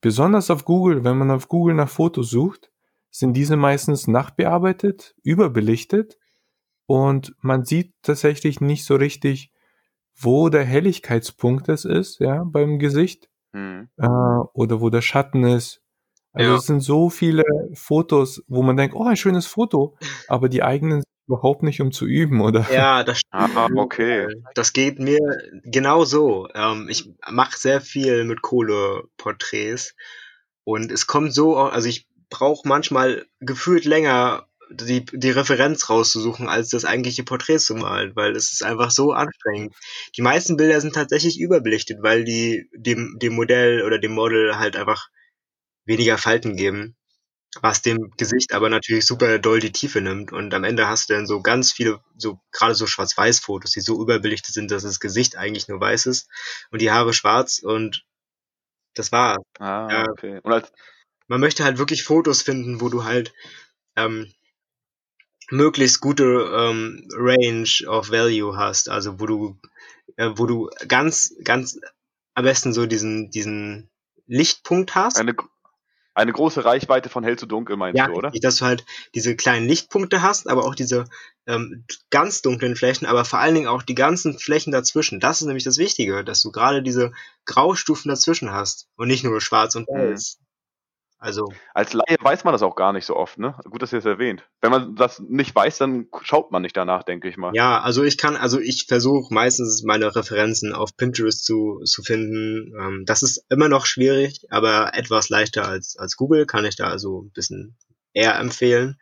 Besonders 0.00 0.50
auf 0.50 0.64
Google, 0.64 1.04
wenn 1.04 1.18
man 1.18 1.30
auf 1.30 1.46
Google 1.46 1.74
nach 1.74 1.90
Fotos 1.90 2.30
sucht, 2.30 2.70
sind 3.10 3.34
diese 3.34 3.56
meistens 3.56 4.06
nachbearbeitet, 4.06 5.14
überbelichtet 5.22 6.16
und 6.86 7.34
man 7.42 7.66
sieht 7.66 7.92
tatsächlich 8.00 8.62
nicht 8.62 8.86
so 8.86 8.96
richtig, 8.96 9.52
wo 10.16 10.48
der 10.48 10.64
Helligkeitspunkt 10.64 11.68
es 11.68 11.84
ist, 11.84 12.18
ja, 12.18 12.44
beim 12.44 12.78
Gesicht 12.78 13.28
mhm. 13.52 13.90
äh, 13.98 14.06
oder 14.06 14.80
wo 14.80 14.88
der 14.88 15.02
Schatten 15.02 15.44
ist 15.44 15.82
also 16.38 16.52
ja. 16.52 16.56
es 16.56 16.66
sind 16.66 16.80
so 16.80 17.10
viele 17.10 17.42
Fotos, 17.74 18.44
wo 18.46 18.62
man 18.62 18.76
denkt, 18.76 18.94
oh, 18.94 19.04
ein 19.04 19.16
schönes 19.16 19.46
Foto, 19.46 19.96
aber 20.28 20.48
die 20.48 20.62
eigenen 20.62 21.02
überhaupt 21.26 21.64
nicht, 21.64 21.80
um 21.80 21.90
zu 21.90 22.06
üben, 22.06 22.40
oder? 22.40 22.64
Ja, 22.72 23.02
das 23.04 23.18
stimmt. 23.18 23.56
Ah, 23.56 23.66
okay. 23.74 24.28
Das 24.54 24.72
geht 24.72 25.00
mir 25.00 25.18
genau 25.64 26.04
so. 26.04 26.48
Ähm, 26.54 26.86
ich 26.88 27.10
mache 27.28 27.58
sehr 27.58 27.80
viel 27.80 28.22
mit 28.22 28.40
Kohleporträts 28.40 29.96
und 30.62 30.92
es 30.92 31.08
kommt 31.08 31.34
so, 31.34 31.56
also 31.56 31.88
ich 31.88 32.06
brauche 32.30 32.68
manchmal 32.68 33.26
gefühlt 33.40 33.84
länger, 33.84 34.46
die, 34.70 35.04
die 35.04 35.30
Referenz 35.30 35.90
rauszusuchen, 35.90 36.48
als 36.48 36.68
das 36.68 36.84
eigentliche 36.84 37.24
Porträt 37.24 37.58
zu 37.58 37.74
malen, 37.74 38.14
weil 38.14 38.36
es 38.36 38.52
ist 38.52 38.62
einfach 38.62 38.92
so 38.92 39.10
anstrengend. 39.10 39.74
Die 40.16 40.22
meisten 40.22 40.56
Bilder 40.56 40.80
sind 40.80 40.94
tatsächlich 40.94 41.40
überbelichtet, 41.40 41.98
weil 42.02 42.22
die 42.22 42.68
dem, 42.72 43.18
dem 43.18 43.34
Modell 43.34 43.82
oder 43.82 43.98
dem 43.98 44.12
Model 44.12 44.56
halt 44.56 44.76
einfach 44.76 45.08
weniger 45.88 46.18
Falten 46.18 46.56
geben, 46.56 46.94
was 47.60 47.82
dem 47.82 48.12
Gesicht 48.16 48.52
aber 48.52 48.68
natürlich 48.68 49.06
super 49.06 49.38
doll 49.38 49.58
die 49.58 49.72
Tiefe 49.72 50.00
nimmt. 50.00 50.32
Und 50.32 50.54
am 50.54 50.64
Ende 50.64 50.86
hast 50.86 51.08
du 51.08 51.14
dann 51.14 51.26
so 51.26 51.42
ganz 51.42 51.72
viele, 51.72 52.00
so 52.16 52.38
gerade 52.52 52.74
so 52.74 52.86
Schwarz-Weiß-Fotos, 52.86 53.72
die 53.72 53.80
so 53.80 54.00
überbelichtet 54.00 54.54
sind, 54.54 54.70
dass 54.70 54.82
das 54.84 55.00
Gesicht 55.00 55.36
eigentlich 55.36 55.66
nur 55.66 55.80
weiß 55.80 56.06
ist 56.06 56.28
und 56.70 56.80
die 56.80 56.92
Haare 56.92 57.12
schwarz 57.12 57.58
und 57.58 58.04
das 58.94 59.10
war. 59.12 59.38
Ah, 59.58 59.88
ja, 59.90 60.04
okay. 60.10 60.40
Und 60.42 60.52
als 60.52 60.70
man 61.26 61.40
möchte 61.40 61.64
halt 61.64 61.78
wirklich 61.78 62.04
Fotos 62.04 62.42
finden, 62.42 62.80
wo 62.80 62.88
du 62.88 63.04
halt 63.04 63.32
ähm, 63.96 64.32
möglichst 65.50 66.00
gute 66.00 66.24
ähm, 66.24 67.08
Range 67.14 67.68
of 67.86 68.10
Value 68.10 68.56
hast, 68.56 68.88
also 68.88 69.20
wo 69.20 69.26
du, 69.26 69.58
äh, 70.16 70.30
wo 70.34 70.46
du 70.46 70.70
ganz, 70.86 71.34
ganz 71.44 71.78
am 72.34 72.44
besten 72.44 72.72
so 72.72 72.86
diesen, 72.86 73.30
diesen 73.30 73.90
Lichtpunkt 74.26 74.94
hast. 74.94 75.18
Eine, 75.18 75.34
eine 76.18 76.32
große 76.32 76.64
Reichweite 76.64 77.08
von 77.08 77.24
hell 77.24 77.38
zu 77.38 77.46
dunkel, 77.46 77.76
meinst 77.76 77.98
ja, 77.98 78.06
du, 78.06 78.12
oder? 78.12 78.28
Richtig, 78.28 78.42
dass 78.42 78.56
du 78.56 78.64
halt 78.64 78.84
diese 79.14 79.36
kleinen 79.36 79.66
Lichtpunkte 79.66 80.20
hast, 80.20 80.48
aber 80.48 80.64
auch 80.64 80.74
diese 80.74 81.04
ähm, 81.46 81.84
ganz 82.10 82.42
dunklen 82.42 82.76
Flächen, 82.76 83.06
aber 83.06 83.24
vor 83.24 83.38
allen 83.38 83.54
Dingen 83.54 83.68
auch 83.68 83.82
die 83.82 83.94
ganzen 83.94 84.38
Flächen 84.38 84.72
dazwischen. 84.72 85.20
Das 85.20 85.40
ist 85.40 85.46
nämlich 85.46 85.64
das 85.64 85.78
Wichtige, 85.78 86.24
dass 86.24 86.42
du 86.42 86.50
gerade 86.50 86.82
diese 86.82 87.12
Graustufen 87.46 88.08
dazwischen 88.08 88.52
hast 88.52 88.88
und 88.96 89.08
nicht 89.08 89.24
nur 89.24 89.40
schwarz 89.40 89.74
und 89.76 89.88
Mhm. 89.88 90.12
weiß. 90.12 90.38
Also, 91.18 91.52
Als 91.74 91.94
Laie 91.94 92.16
weiß 92.20 92.44
man 92.44 92.52
das 92.52 92.62
auch 92.62 92.76
gar 92.76 92.92
nicht 92.92 93.04
so 93.04 93.16
oft, 93.16 93.38
ne? 93.38 93.56
Gut, 93.64 93.82
dass 93.82 93.92
ihr 93.92 93.98
es 93.98 94.04
erwähnt. 94.04 94.48
Wenn 94.60 94.70
man 94.70 94.94
das 94.94 95.18
nicht 95.18 95.54
weiß, 95.54 95.78
dann 95.78 96.06
schaut 96.22 96.52
man 96.52 96.62
nicht 96.62 96.76
danach, 96.76 97.02
denke 97.02 97.28
ich 97.28 97.36
mal. 97.36 97.52
ja, 97.54 97.80
also 97.80 98.04
ich 98.04 98.18
kann, 98.18 98.36
also 98.36 98.60
ich 98.60 98.86
versuche 98.86 99.34
meistens 99.34 99.82
meine 99.82 100.14
Referenzen 100.14 100.72
auf 100.72 100.96
Pinterest 100.96 101.44
zu, 101.44 101.80
zu 101.84 102.02
finden. 102.02 102.72
Ähm, 102.78 103.02
das 103.04 103.22
ist 103.22 103.44
immer 103.48 103.68
noch 103.68 103.84
schwierig, 103.84 104.46
aber 104.50 104.94
etwas 104.94 105.28
leichter 105.28 105.66
als, 105.66 105.96
als 105.98 106.16
Google 106.16 106.46
kann 106.46 106.64
ich 106.64 106.76
da 106.76 106.88
also 106.88 107.22
ein 107.22 107.32
bisschen 107.32 107.76
eher 108.12 108.38
empfehlen. 108.38 108.98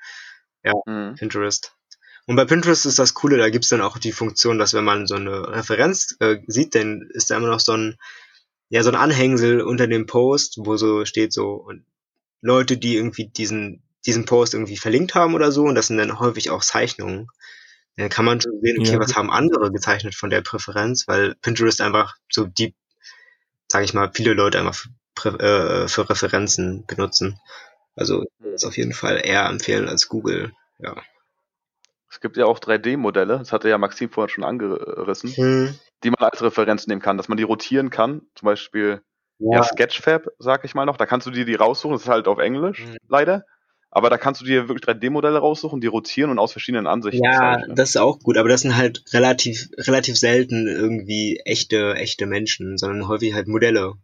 Mhm. 0.86 1.14
Pinterest. 1.16 1.76
Und 2.26 2.36
bei 2.36 2.44
Pinterest 2.44 2.86
ist 2.86 2.98
das 2.98 3.14
Coole, 3.14 3.36
da 3.36 3.50
gibt's 3.50 3.68
dann 3.68 3.80
auch 3.80 3.98
die 3.98 4.12
Funktion, 4.12 4.58
dass 4.58 4.74
wenn 4.74 4.84
man 4.84 5.06
so 5.06 5.14
eine 5.14 5.48
Referenz 5.48 6.16
äh, 6.18 6.38
sieht, 6.48 6.74
dann 6.74 7.08
ist 7.12 7.30
da 7.30 7.36
immer 7.36 7.48
noch 7.48 7.60
so 7.60 7.72
ein, 7.72 7.96
ja, 8.68 8.82
so 8.82 8.90
ein 8.90 8.96
Anhängsel 8.96 9.60
unter 9.60 9.86
dem 9.86 10.06
Post, 10.06 10.58
wo 10.58 10.76
so 10.76 11.04
steht 11.04 11.32
so, 11.32 11.52
und 11.52 11.84
Leute, 12.46 12.78
die 12.78 12.96
irgendwie 12.96 13.26
diesen, 13.28 13.82
diesen 14.06 14.24
Post 14.24 14.54
irgendwie 14.54 14.76
verlinkt 14.76 15.14
haben 15.14 15.34
oder 15.34 15.52
so, 15.52 15.64
und 15.64 15.74
das 15.74 15.88
sind 15.88 15.98
dann 15.98 16.18
häufig 16.18 16.50
auch 16.50 16.62
Zeichnungen. 16.62 17.28
Dann 17.96 18.08
kann 18.08 18.24
man 18.24 18.40
schon 18.40 18.60
sehen, 18.62 18.78
okay, 18.80 18.92
Ja. 18.92 18.98
was 19.00 19.16
haben 19.16 19.30
andere 19.30 19.72
gezeichnet 19.72 20.14
von 20.14 20.30
der 20.30 20.42
Präferenz, 20.42 21.08
weil 21.08 21.34
Pinterest 21.36 21.80
einfach 21.80 22.14
so 22.30 22.44
die, 22.46 22.74
sag 23.68 23.84
ich 23.84 23.94
mal, 23.94 24.10
viele 24.14 24.34
Leute 24.34 24.58
einfach 24.60 24.84
für, 25.18 25.40
äh, 25.40 25.88
für 25.88 26.08
Referenzen 26.08 26.84
benutzen. 26.86 27.38
Also 27.94 28.24
ist 28.54 28.66
auf 28.66 28.76
jeden 28.76 28.92
Fall 28.92 29.20
eher 29.24 29.46
empfehlen 29.46 29.88
als 29.88 30.08
Google. 30.08 30.52
Ja. 30.78 30.94
Es 32.10 32.20
gibt 32.20 32.36
ja 32.36 32.44
auch 32.44 32.58
3D-Modelle, 32.60 33.38
das 33.38 33.52
hatte 33.52 33.68
ja 33.68 33.78
Maxim 33.78 34.10
vorhin 34.10 34.32
schon 34.32 34.44
angerissen, 34.44 35.30
Hm. 35.34 35.74
die 36.04 36.10
man 36.10 36.20
als 36.30 36.42
Referenz 36.42 36.86
nehmen 36.86 37.00
kann, 37.00 37.16
dass 37.16 37.28
man 37.28 37.38
die 37.38 37.42
rotieren 37.44 37.90
kann. 37.90 38.22
Zum 38.34 38.46
Beispiel 38.46 39.02
ja. 39.38 39.58
Ja, 39.58 39.62
Sketchfab, 39.62 40.26
sag 40.38 40.64
ich 40.64 40.74
mal 40.74 40.84
noch. 40.86 40.96
Da 40.96 41.06
kannst 41.06 41.26
du 41.26 41.30
dir 41.30 41.44
die 41.44 41.54
raussuchen, 41.54 41.92
das 41.94 42.02
ist 42.02 42.08
halt 42.08 42.28
auf 42.28 42.38
Englisch, 42.38 42.84
Mhm. 42.84 42.96
leider. 43.08 43.44
Aber 43.90 44.10
da 44.10 44.18
kannst 44.18 44.40
du 44.42 44.44
dir 44.44 44.68
wirklich 44.68 44.84
3D-Modelle 44.84 45.38
raussuchen, 45.38 45.80
die 45.80 45.86
rotieren 45.86 46.30
und 46.30 46.38
aus 46.38 46.52
verschiedenen 46.52 46.86
Ansichten 46.86 47.24
ja, 47.24 47.32
zeichnen. 47.32 47.76
das 47.76 47.90
ist 47.90 47.96
auch 47.96 48.18
gut, 48.18 48.36
aber 48.36 48.48
das 48.48 48.60
sind 48.62 48.76
halt 48.76 49.02
relativ, 49.12 49.68
relativ 49.78 50.18
selten 50.18 50.66
irgendwie 50.66 51.40
echte, 51.44 51.94
echte 51.94 52.26
Menschen, 52.26 52.76
sondern 52.76 53.08
häufig 53.08 53.32
halt 53.32 53.48
Modelle. 53.48 53.94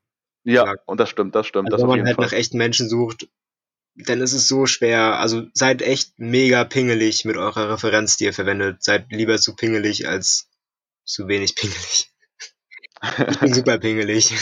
Ja, 0.45 0.64
Ja. 0.66 0.75
und 0.87 0.99
das 0.99 1.11
stimmt, 1.11 1.35
das 1.35 1.47
stimmt. 1.47 1.66
Also 1.73 1.77
das 1.77 1.83
wenn 1.83 1.99
man 1.99 2.07
halt 2.07 2.16
Fall. 2.16 2.25
nach 2.27 2.33
echten 2.33 2.57
Menschen 2.57 2.88
sucht, 2.88 3.29
dann 3.95 4.23
ist 4.23 4.33
es 4.33 4.49
so 4.49 4.64
schwer. 4.64 5.18
Also 5.18 5.42
seid 5.53 5.83
echt 5.83 6.12
mega 6.18 6.64
pingelig 6.64 7.25
mit 7.27 7.37
eurer 7.37 7.68
Referenz, 7.75 8.16
die 8.16 8.25
ihr 8.25 8.33
verwendet. 8.33 8.83
Seid 8.83 9.07
lieber 9.11 9.37
zu 9.38 9.55
pingelig 9.55 10.09
als 10.09 10.49
zu 11.05 11.29
wenig 11.29 11.55
pingelig. 11.55 12.12
Ich 13.28 13.40
bin 13.40 13.52
super 13.52 13.78
pingelig. 13.78 14.32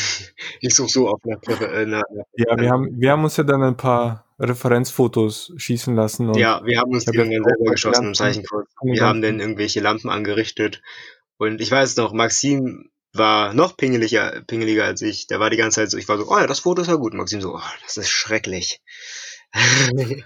Ich 0.60 0.74
suche 0.74 0.90
so 0.90 1.08
oft 1.08 1.24
nach, 1.24 1.60
äh, 1.60 1.86
nach 1.86 2.02
Ja, 2.36 2.58
wir 2.58 2.70
haben, 2.70 3.00
wir 3.00 3.10
haben 3.10 3.24
uns 3.24 3.36
ja 3.36 3.44
dann 3.44 3.62
ein 3.62 3.76
paar 3.76 4.26
Referenzfotos 4.38 5.52
schießen 5.56 5.94
lassen. 5.94 6.28
Und 6.28 6.36
Ja, 6.36 6.60
wir 6.64 6.78
haben 6.78 6.92
uns 6.92 7.06
die 7.06 7.16
irgendwann 7.16 7.44
selber 7.44 7.70
geschossen 7.70 8.08
im 8.08 8.14
Zeichenkurs. 8.14 8.68
Wir 8.82 9.02
haben 9.02 9.22
dann 9.22 9.40
irgendwelche 9.40 9.80
Lampen 9.80 10.10
angerichtet. 10.10 10.82
Und 11.38 11.60
ich 11.60 11.70
weiß 11.70 11.96
noch, 11.96 12.12
Maxim 12.12 12.90
war 13.12 13.54
noch 13.54 13.76
pingeliger, 13.76 14.42
pingeliger 14.46 14.84
als 14.84 15.00
ich. 15.02 15.26
Der 15.26 15.40
war 15.40 15.50
die 15.50 15.56
ganze 15.56 15.80
Zeit 15.80 15.90
so, 15.90 15.96
ich 15.96 16.08
war 16.08 16.18
so, 16.18 16.28
oh 16.28 16.38
ja, 16.38 16.46
das 16.46 16.60
Foto 16.60 16.82
ist 16.82 16.88
ja 16.88 16.96
gut. 16.96 17.14
Maxim 17.14 17.40
so, 17.40 17.54
oh, 17.54 17.72
das 17.82 17.96
ist 17.96 18.10
schrecklich. 18.10 18.80
und, 19.92 20.24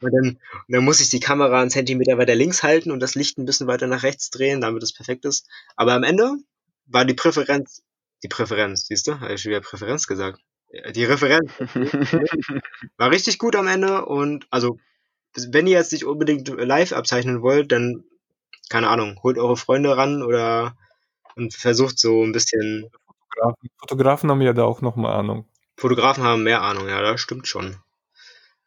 dann, 0.00 0.26
und 0.28 0.38
dann 0.68 0.84
muss 0.84 1.00
ich 1.00 1.10
die 1.10 1.20
Kamera 1.20 1.60
einen 1.60 1.70
Zentimeter 1.70 2.18
weiter 2.18 2.34
links 2.34 2.62
halten 2.62 2.90
und 2.92 3.00
das 3.00 3.14
Licht 3.14 3.36
ein 3.36 3.44
bisschen 3.44 3.66
weiter 3.66 3.88
nach 3.88 4.04
rechts 4.04 4.30
drehen, 4.30 4.60
damit 4.60 4.82
es 4.82 4.94
perfekt 4.94 5.24
ist. 5.24 5.46
Aber 5.76 5.92
am 5.92 6.02
Ende 6.02 6.38
war 6.86 7.04
die 7.04 7.14
Präferenz, 7.14 7.82
die 8.22 8.28
Präferenz, 8.28 8.86
siehst 8.86 9.06
du, 9.06 9.20
habe 9.20 9.34
ich 9.34 9.42
schon 9.42 9.50
wieder 9.50 9.60
Präferenz 9.60 10.06
gesagt. 10.06 10.40
Die 10.94 11.04
Referenz 11.04 11.52
war 12.96 13.10
richtig 13.10 13.38
gut 13.38 13.54
am 13.54 13.68
Ende 13.68 14.06
und 14.06 14.46
also 14.50 14.78
wenn 15.36 15.66
ihr 15.66 15.78
jetzt 15.78 15.92
nicht 15.92 16.04
unbedingt 16.04 16.48
live 16.48 16.92
abzeichnen 16.92 17.42
wollt, 17.42 17.72
dann 17.72 18.04
keine 18.68 18.88
Ahnung, 18.88 19.20
holt 19.22 19.38
eure 19.38 19.56
Freunde 19.56 19.96
ran 19.96 20.22
oder 20.22 20.76
und 21.36 21.54
versucht 21.54 21.98
so 21.98 22.24
ein 22.24 22.32
bisschen 22.32 22.90
Fotografen, 23.34 23.70
Fotografen 23.78 24.30
haben 24.30 24.42
ja 24.42 24.52
da 24.52 24.64
auch 24.64 24.80
nochmal 24.80 25.12
Ahnung. 25.12 25.48
Fotografen 25.76 26.22
haben 26.22 26.44
mehr 26.44 26.62
Ahnung, 26.62 26.88
ja, 26.88 27.00
das 27.02 27.20
stimmt 27.20 27.48
schon. 27.48 27.76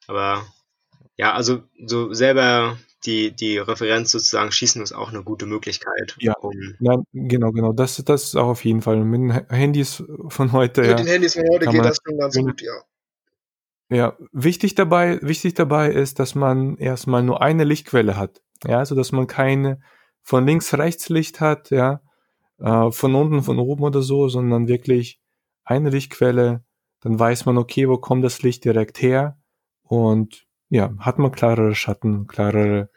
Aber 0.07 0.45
ja, 1.15 1.33
also 1.33 1.63
so 1.85 2.13
selber 2.13 2.77
die 3.05 3.31
die 3.35 3.57
Referenz 3.59 4.11
sozusagen 4.11 4.51
schießen 4.51 4.81
ist 4.81 4.91
auch 4.93 5.09
eine 5.09 5.23
gute 5.23 5.45
Möglichkeit. 5.45 6.15
Ja. 6.19 6.33
Um, 6.39 6.53
Ja, 6.79 6.97
genau, 7.13 7.51
genau. 7.51 7.73
Das, 7.73 7.97
das 8.03 8.23
ist 8.23 8.35
auch 8.35 8.47
auf 8.47 8.65
jeden 8.65 8.81
Fall. 8.81 9.03
Mit 9.03 9.19
den 9.21 9.33
Ha- 9.35 9.45
Handys 9.49 10.03
von 10.29 10.51
heute, 10.51 10.83
ja. 10.83 10.97
Handys 10.97 11.35
von 11.35 11.43
heute 11.51 11.65
Kann 11.65 11.77
man- 11.77 11.93
schon 11.93 12.17
ganz 12.17 12.35
gut, 12.35 12.61
ja. 12.61 12.73
Ja, 13.89 14.17
wichtig 14.33 14.75
dabei, 14.75 15.19
wichtig 15.21 15.53
dabei 15.53 15.89
ist, 15.91 16.19
dass 16.19 16.35
man 16.35 16.77
erstmal 16.77 17.23
nur 17.23 17.41
eine 17.41 17.63
Lichtquelle 17.63 18.17
hat. 18.17 18.41
Ja, 18.65 18.79
also 18.79 18.95
dass 18.95 19.11
man 19.13 19.27
keine 19.27 19.79
von 20.23 20.45
links 20.45 20.73
rechts 20.73 21.07
Licht 21.07 21.39
hat, 21.39 21.69
ja, 21.69 22.01
äh, 22.59 22.91
von 22.91 23.15
unten, 23.15 23.43
von 23.43 23.59
oben 23.59 23.83
oder 23.83 24.01
so, 24.01 24.27
sondern 24.27 24.67
wirklich 24.67 25.21
eine 25.63 25.89
Lichtquelle. 25.89 26.65
Dann 26.99 27.17
weiß 27.17 27.45
man, 27.45 27.57
okay, 27.57 27.87
wo 27.87 27.97
kommt 27.97 28.25
das 28.25 28.41
Licht 28.41 28.65
direkt 28.65 29.01
her? 29.01 29.37
Und 29.83 30.46
ja, 30.69 30.93
hat 30.99 31.19
man 31.19 31.31
klarere 31.31 31.75
Schatten, 31.75 32.27
klarere 32.27 32.89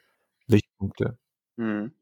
Lichtpunkte. 0.46 1.18
Mhm. 1.56 1.92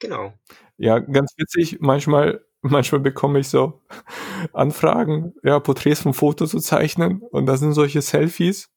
Genau. 0.00 0.34
Ja, 0.76 0.98
ganz 0.98 1.32
witzig, 1.38 1.78
manchmal, 1.80 2.44
manchmal 2.62 3.00
bekomme 3.00 3.38
ich 3.40 3.48
so 3.48 3.80
Anfragen, 4.52 5.34
ja, 5.42 5.60
Porträts 5.60 6.00
von 6.02 6.14
Fotos 6.14 6.50
zu 6.50 6.60
zeichnen 6.60 7.22
und 7.22 7.46
da 7.46 7.56
sind 7.56 7.72
solche 7.72 8.02
Selfies. 8.02 8.70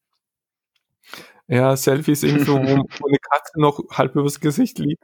Ja, 1.48 1.76
Selfies 1.78 2.24
irgendwo, 2.24 2.54
wo, 2.56 2.84
wo 3.00 3.08
eine 3.08 3.18
Katze 3.20 3.60
noch 3.60 3.82
halb 3.92 4.16
übers 4.16 4.40
Gesicht 4.40 4.80
liegt. 4.80 5.04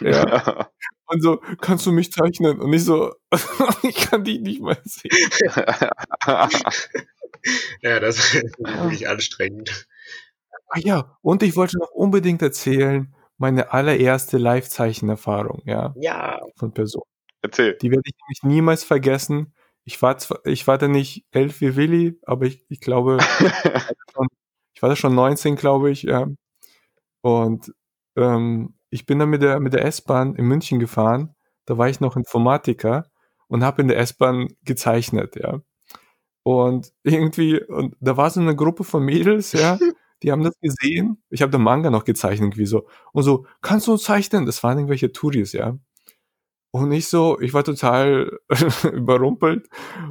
Ja, 0.00 0.70
und 1.06 1.22
so, 1.22 1.38
kannst 1.60 1.86
du 1.86 1.92
mich 1.92 2.10
zeichnen? 2.12 2.60
Und 2.60 2.72
ich 2.72 2.84
so, 2.84 3.12
ich 3.82 3.96
kann 3.96 4.24
dich 4.24 4.40
nicht 4.40 4.60
mal 4.62 4.78
sehen. 4.84 5.10
Ja, 7.82 8.00
das 8.00 8.18
ist 8.18 8.34
wirklich 8.58 9.08
anstrengend. 9.08 9.86
Ah 10.68 10.78
ja, 10.78 11.16
und 11.22 11.42
ich 11.42 11.56
wollte 11.56 11.78
noch 11.78 11.90
unbedingt 11.90 12.42
erzählen, 12.42 13.14
meine 13.38 13.72
allererste 13.72 14.38
Live-Zeichenerfahrung, 14.38 15.62
ja, 15.64 15.94
Ja, 15.96 16.40
von 16.56 16.72
Person. 16.72 17.04
Erzähl. 17.42 17.76
Die 17.80 17.90
werde 17.90 18.02
ich 18.04 18.14
nämlich 18.20 18.42
niemals 18.56 18.82
vergessen. 18.84 19.54
Ich 19.84 20.02
war 20.02 20.18
zwar, 20.18 20.44
ich 20.44 20.66
war 20.66 20.78
da 20.78 20.88
nicht 20.88 21.26
elf 21.30 21.60
wie 21.60 21.76
Willi, 21.76 22.18
aber 22.24 22.46
ich, 22.46 22.64
ich 22.68 22.80
glaube, 22.80 23.18
ich 24.74 24.82
war 24.82 24.88
da 24.88 24.96
schon 24.96 25.14
19, 25.14 25.56
glaube 25.56 25.90
ich, 25.90 26.02
ja. 26.02 26.26
Und 27.22 27.72
ähm, 28.16 28.74
ich 28.90 29.06
bin 29.06 29.18
dann 29.18 29.30
mit 29.30 29.42
der 29.42 29.60
mit 29.60 29.72
der 29.74 29.84
S-Bahn 29.84 30.34
in 30.36 30.46
München 30.46 30.78
gefahren. 30.80 31.34
Da 31.66 31.78
war 31.78 31.88
ich 31.88 32.00
noch 32.00 32.16
Informatiker 32.16 33.06
und 33.48 33.64
habe 33.64 33.82
in 33.82 33.88
der 33.88 33.98
S-Bahn 33.98 34.48
gezeichnet, 34.64 35.36
ja. 35.36 35.60
Und 36.46 36.92
irgendwie 37.02 37.60
und 37.60 37.96
da 37.98 38.16
war 38.16 38.30
so 38.30 38.38
eine 38.40 38.54
Gruppe 38.54 38.84
von 38.84 39.02
Mädels, 39.02 39.50
ja, 39.50 39.78
die 40.22 40.30
haben 40.30 40.44
das 40.44 40.54
gesehen. 40.60 41.20
Ich 41.28 41.42
habe 41.42 41.50
den 41.50 41.60
Manga 41.62 41.90
noch 41.90 42.04
gezeichnet 42.04 42.50
irgendwie 42.52 42.66
so 42.66 42.86
und 43.12 43.24
so 43.24 43.46
kannst 43.62 43.88
du 43.88 43.96
zeichnen? 43.96 44.46
Das 44.46 44.62
waren 44.62 44.78
irgendwelche 44.78 45.10
Touris, 45.10 45.52
ja. 45.54 45.76
Und 46.70 46.92
ich 46.92 47.08
so, 47.08 47.40
ich 47.40 47.52
war 47.52 47.64
total 47.64 48.38
überrumpelt 48.92 49.68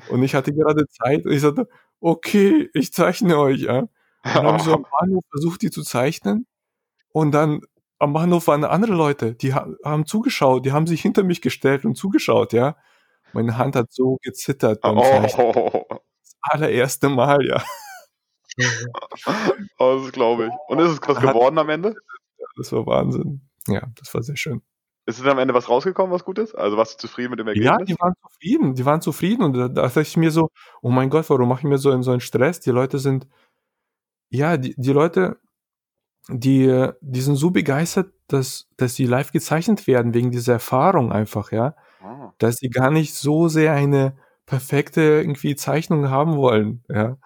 und 0.10 0.24
ich 0.24 0.36
hatte 0.36 0.54
gerade 0.54 0.88
Zeit 0.90 1.26
und 1.26 1.32
ich 1.32 1.40
sagte, 1.42 1.70
okay, 2.02 2.70
ich 2.74 2.92
zeichne 2.92 3.38
euch, 3.40 3.62
ja. 3.62 3.80
Und 3.80 3.90
dann 4.36 4.46
habe 4.46 4.58
ich 4.58 4.64
so 4.64 4.74
am 4.74 4.84
Bahnhof 5.00 5.24
versucht, 5.32 5.62
die 5.62 5.72
zu 5.72 5.84
zeichnen. 5.84 6.48
Und 7.14 7.32
dann 7.34 7.62
am 8.00 8.14
Bahnhof 8.14 8.48
waren 8.48 8.66
andere 8.66 8.94
Leute, 8.96 9.36
die 9.36 9.54
ha 9.54 9.68
haben 9.86 10.06
zugeschaut, 10.06 10.66
die 10.66 10.74
haben 10.74 10.88
sich 10.88 11.02
hinter 11.02 11.24
mich 11.24 11.42
gestellt 11.42 11.86
und 11.86 11.96
zugeschaut, 11.96 12.54
ja. 12.54 12.76
Meine 13.34 13.58
Hand 13.58 13.76
hat 13.78 13.94
so 13.94 14.18
gezittert 14.24 14.82
beim 14.82 15.02
Zeichnen. 15.04 15.48
oh, 15.56 15.86
allererste 16.52 17.10
Mal, 17.10 17.46
ja. 17.46 17.64
oh, 19.80 20.00
das 20.02 20.12
glaube 20.12 20.48
ich. 20.48 20.52
Und 20.68 20.80
ist 20.80 20.92
es 20.92 21.00
was 21.08 21.20
geworden 21.20 21.58
am 21.58 21.70
Ende? 21.70 21.96
Das 22.58 22.72
war 22.72 22.86
Wahnsinn. 22.86 23.42
Ja, 23.68 23.88
das 24.00 24.14
war 24.14 24.24
sehr 24.24 24.38
schön. 24.38 24.62
Ist 25.08 25.20
es 25.20 25.26
am 25.26 25.38
Ende 25.38 25.54
was 25.54 25.70
rausgekommen, 25.70 26.12
was 26.12 26.26
gut 26.26 26.40
ist? 26.40 26.56
Also 26.56 26.78
warst 26.78 26.96
du 26.96 27.08
zufrieden 27.08 27.32
mit 27.32 27.40
dem 27.40 27.48
Ja, 27.48 27.74
Ergebnis? 27.74 27.88
die 27.88 28.02
waren 28.02 28.14
zufrieden, 28.22 28.76
die 28.76 28.86
waren 28.86 29.02
zufrieden 29.02 29.44
und 29.44 29.54
da, 29.54 29.68
da 29.68 29.84
dachte 29.84 30.02
ich 30.02 30.18
mir 30.18 30.32
so, 30.32 30.50
oh 30.82 30.90
mein 30.90 31.10
Gott, 31.12 31.30
warum 31.30 31.48
mache 31.48 31.60
ich 31.60 31.66
mir 31.66 31.78
so, 31.78 32.02
so 32.02 32.12
einen 32.12 32.22
Stress? 32.22 32.60
Die 32.60 32.72
Leute 32.72 32.98
sind, 32.98 33.28
ja, 34.30 34.58
die, 34.58 34.74
die 34.78 34.92
Leute, 34.92 35.40
die, 36.28 36.90
die 37.02 37.22
sind 37.22 37.36
so 37.36 37.52
begeistert, 37.52 38.14
dass, 38.28 38.68
dass 38.78 38.96
die 38.96 39.06
live 39.06 39.32
gezeichnet 39.32 39.86
werden, 39.86 40.16
wegen 40.16 40.32
dieser 40.32 40.54
Erfahrung 40.54 41.12
einfach, 41.12 41.52
ja. 41.52 41.76
Ah. 42.02 42.34
Dass 42.40 42.56
sie 42.56 42.70
gar 42.70 42.90
nicht 42.90 43.14
so 43.14 43.48
sehr 43.48 43.74
eine 43.74 44.18
perfekte 44.46 45.02
irgendwie 45.02 45.56
Zeichnung 45.56 46.10
haben 46.10 46.36
wollen, 46.36 46.84
ja. 46.90 47.18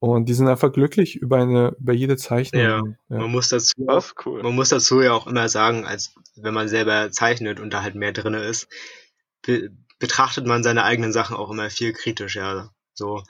Und 0.00 0.28
die 0.28 0.34
sind 0.34 0.48
einfach 0.48 0.70
glücklich 0.70 1.16
über 1.16 1.38
eine, 1.38 1.74
über 1.80 1.94
jede 1.94 2.18
Zeichnung. 2.18 2.60
Ja, 2.60 2.82
ja. 3.08 3.18
Man 3.18 3.30
muss 3.30 3.48
dazu, 3.48 3.86
ist 3.88 4.14
cool. 4.26 4.42
man 4.42 4.54
muss 4.54 4.68
dazu 4.68 5.00
ja 5.00 5.12
auch 5.14 5.26
immer 5.26 5.48
sagen, 5.48 5.86
als 5.86 6.14
wenn 6.36 6.52
man 6.52 6.68
selber 6.68 7.10
zeichnet 7.10 7.58
und 7.58 7.72
da 7.72 7.82
halt 7.82 7.94
mehr 7.94 8.12
drinne 8.12 8.42
ist, 8.42 8.68
be 9.40 9.70
betrachtet 9.98 10.46
man 10.46 10.62
seine 10.62 10.84
eigenen 10.84 11.12
Sachen 11.12 11.36
auch 11.36 11.50
immer 11.50 11.70
viel 11.70 11.94
kritischer. 11.94 12.70
So. 12.92 13.22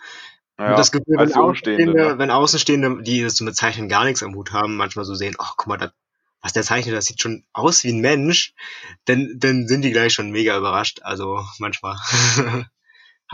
Ja, 0.59 0.71
und 0.71 0.79
das 0.79 0.91
Gefühl, 0.91 1.17
wenn 1.17 1.33
Außenstehende, 1.33 1.93
ne? 1.93 2.19
wenn 2.19 2.31
Außenstehende, 2.33 3.03
die 3.03 3.23
das 3.23 3.41
mit 3.41 3.55
Zeichnen 3.55 3.89
gar 3.89 4.05
nichts 4.05 4.25
am 4.25 4.35
Hut 4.35 4.53
haben, 4.53 4.77
manchmal 4.77 5.05
so 5.05 5.15
sehen, 5.15 5.37
ach 5.39 5.55
guck 5.57 5.69
mal, 5.69 5.77
das, 5.77 5.93
was 6.41 6.53
der 6.53 6.65
zeichnet, 6.65 6.97
das 6.97 7.05
sieht 7.05 7.21
schon 7.21 7.45
aus 7.53 7.85
wie 7.85 7.93
ein 7.93 8.01
Mensch, 8.01 8.53
dann, 9.05 9.35
dann 9.37 9.69
sind 9.69 9.83
die 9.83 9.93
gleich 9.93 10.13
schon 10.13 10.31
mega 10.31 10.59
überrascht. 10.59 11.01
Also 11.03 11.45
manchmal 11.59 11.97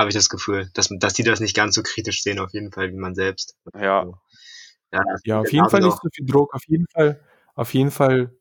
habe 0.00 0.08
ich 0.10 0.14
das 0.14 0.28
Gefühl, 0.28 0.70
dass, 0.74 0.88
dass 0.90 1.12
die 1.12 1.22
das 1.22 1.40
nicht 1.40 1.54
ganz 1.54 1.74
so 1.74 1.82
kritisch 1.82 2.22
sehen, 2.22 2.40
auf 2.40 2.52
jeden 2.52 2.72
Fall, 2.72 2.90
wie 2.90 2.96
man 2.96 3.14
selbst. 3.14 3.56
Ja, 3.74 4.06
Ja, 4.92 5.02
das 5.12 5.20
Ja, 5.24 5.40
auf 5.40 5.52
jeden 5.52 5.68
Fall 5.70 5.80
nicht 5.82 5.98
so 6.02 6.08
viel 6.12 6.26
Druck, 6.26 6.54
auf 6.54 6.62
jeden 6.66 6.86
Fall, 6.88 7.20
auf 7.54 7.74
jeden 7.74 7.90
Fall 7.90 8.34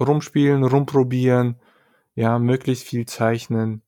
rumspielen, 0.00 0.64
rumprobieren, 0.64 1.60
ja, 2.14 2.38
möglichst 2.38 2.86
viel 2.86 3.06
zeichnen, 3.06 3.82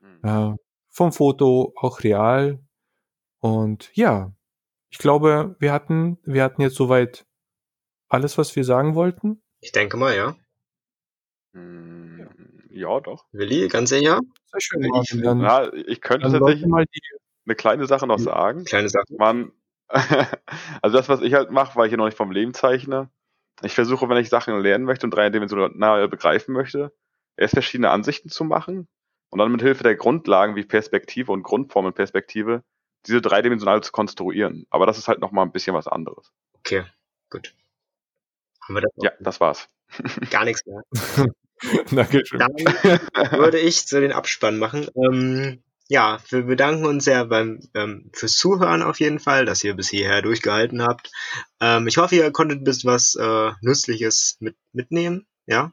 Hm. 0.00 0.54
äh, 0.54 0.56
vom 0.90 1.12
Foto 1.12 1.74
auch 1.76 2.02
real. 2.02 2.60
Und 3.40 3.90
ja, 3.94 4.32
ich 4.90 4.98
glaube, 4.98 5.56
wir 5.58 5.72
hatten, 5.72 6.18
wir 6.24 6.44
hatten 6.44 6.62
jetzt 6.62 6.76
soweit 6.76 7.26
alles, 8.08 8.38
was 8.38 8.54
wir 8.54 8.64
sagen 8.64 8.94
wollten. 8.94 9.42
Ich 9.60 9.72
denke 9.72 9.96
mal, 9.96 10.16
ja. 10.16 10.36
Hm, 11.52 12.13
ja, 12.74 13.00
doch. 13.00 13.24
Willi, 13.32 13.68
ganz 13.68 13.90
sicher? 13.90 14.20
Sehr 14.52 14.60
schön, 14.60 14.84
Ich- 14.84 15.10
Ja, 15.12 15.72
ich 15.72 16.00
könnte 16.00 16.30
tatsächlich 16.30 16.66
mal 16.66 16.84
die, 16.86 17.00
eine 17.46 17.54
kleine 17.54 17.86
Sache 17.86 18.06
noch 18.06 18.18
sagen. 18.18 18.64
Kleine 18.64 18.88
Sache. 18.88 19.04
Man, 19.18 19.52
also 20.82 20.96
das, 20.96 21.08
was 21.08 21.20
ich 21.20 21.34
halt 21.34 21.50
mache, 21.50 21.76
weil 21.76 21.86
ich 21.86 21.92
ja 21.92 21.96
noch 21.96 22.06
nicht 22.06 22.16
vom 22.16 22.30
Leben 22.30 22.54
zeichne, 22.54 23.10
ich 23.62 23.74
versuche, 23.74 24.08
wenn 24.08 24.16
ich 24.18 24.28
Sachen 24.28 24.58
lernen 24.60 24.84
möchte 24.84 25.06
und 25.06 25.12
dreidimensional 25.12 26.08
begreifen 26.08 26.52
möchte, 26.52 26.92
erst 27.36 27.54
verschiedene 27.54 27.90
Ansichten 27.90 28.28
zu 28.28 28.44
machen 28.44 28.88
und 29.30 29.38
dann 29.38 29.52
mit 29.52 29.62
Hilfe 29.62 29.84
der 29.84 29.94
Grundlagen 29.96 30.56
wie 30.56 30.64
Perspektive 30.64 31.30
und 31.32 31.42
Grundformenperspektive 31.42 32.62
diese 33.06 33.20
dreidimensional 33.20 33.82
zu 33.82 33.92
konstruieren. 33.92 34.66
Aber 34.70 34.86
das 34.86 34.98
ist 34.98 35.08
halt 35.08 35.20
nochmal 35.20 35.44
ein 35.44 35.52
bisschen 35.52 35.74
was 35.74 35.86
anderes. 35.86 36.32
Okay, 36.54 36.84
gut. 37.30 37.54
Haben 38.62 38.74
wir 38.76 38.80
das 38.80 38.92
Ja, 38.96 39.12
das 39.20 39.40
war's. 39.40 39.68
gar 40.30 40.44
nichts 40.44 40.64
mehr. 40.66 40.82
Dankeschön. 41.90 42.38
Dann 42.38 42.52
würde 43.32 43.58
ich 43.58 43.82
so 43.82 44.00
den 44.00 44.12
Abspann 44.12 44.58
machen. 44.58 44.88
Ähm, 44.96 45.62
ja, 45.88 46.18
wir 46.30 46.42
bedanken 46.42 46.86
uns 46.86 47.04
sehr 47.04 47.26
beim, 47.26 47.60
ähm, 47.74 48.10
fürs 48.14 48.36
Zuhören 48.36 48.82
auf 48.82 49.00
jeden 49.00 49.20
Fall, 49.20 49.44
dass 49.44 49.62
ihr 49.64 49.74
bis 49.74 49.90
hierher 49.90 50.22
durchgehalten 50.22 50.82
habt. 50.82 51.10
Ähm, 51.60 51.86
ich 51.86 51.98
hoffe, 51.98 52.16
ihr 52.16 52.30
konntet 52.30 52.60
ein 52.60 52.64
bisschen 52.64 52.90
was 52.90 53.14
äh, 53.16 53.52
Nützliches 53.60 54.36
mit, 54.40 54.56
mitnehmen. 54.72 55.26
Ja. 55.46 55.72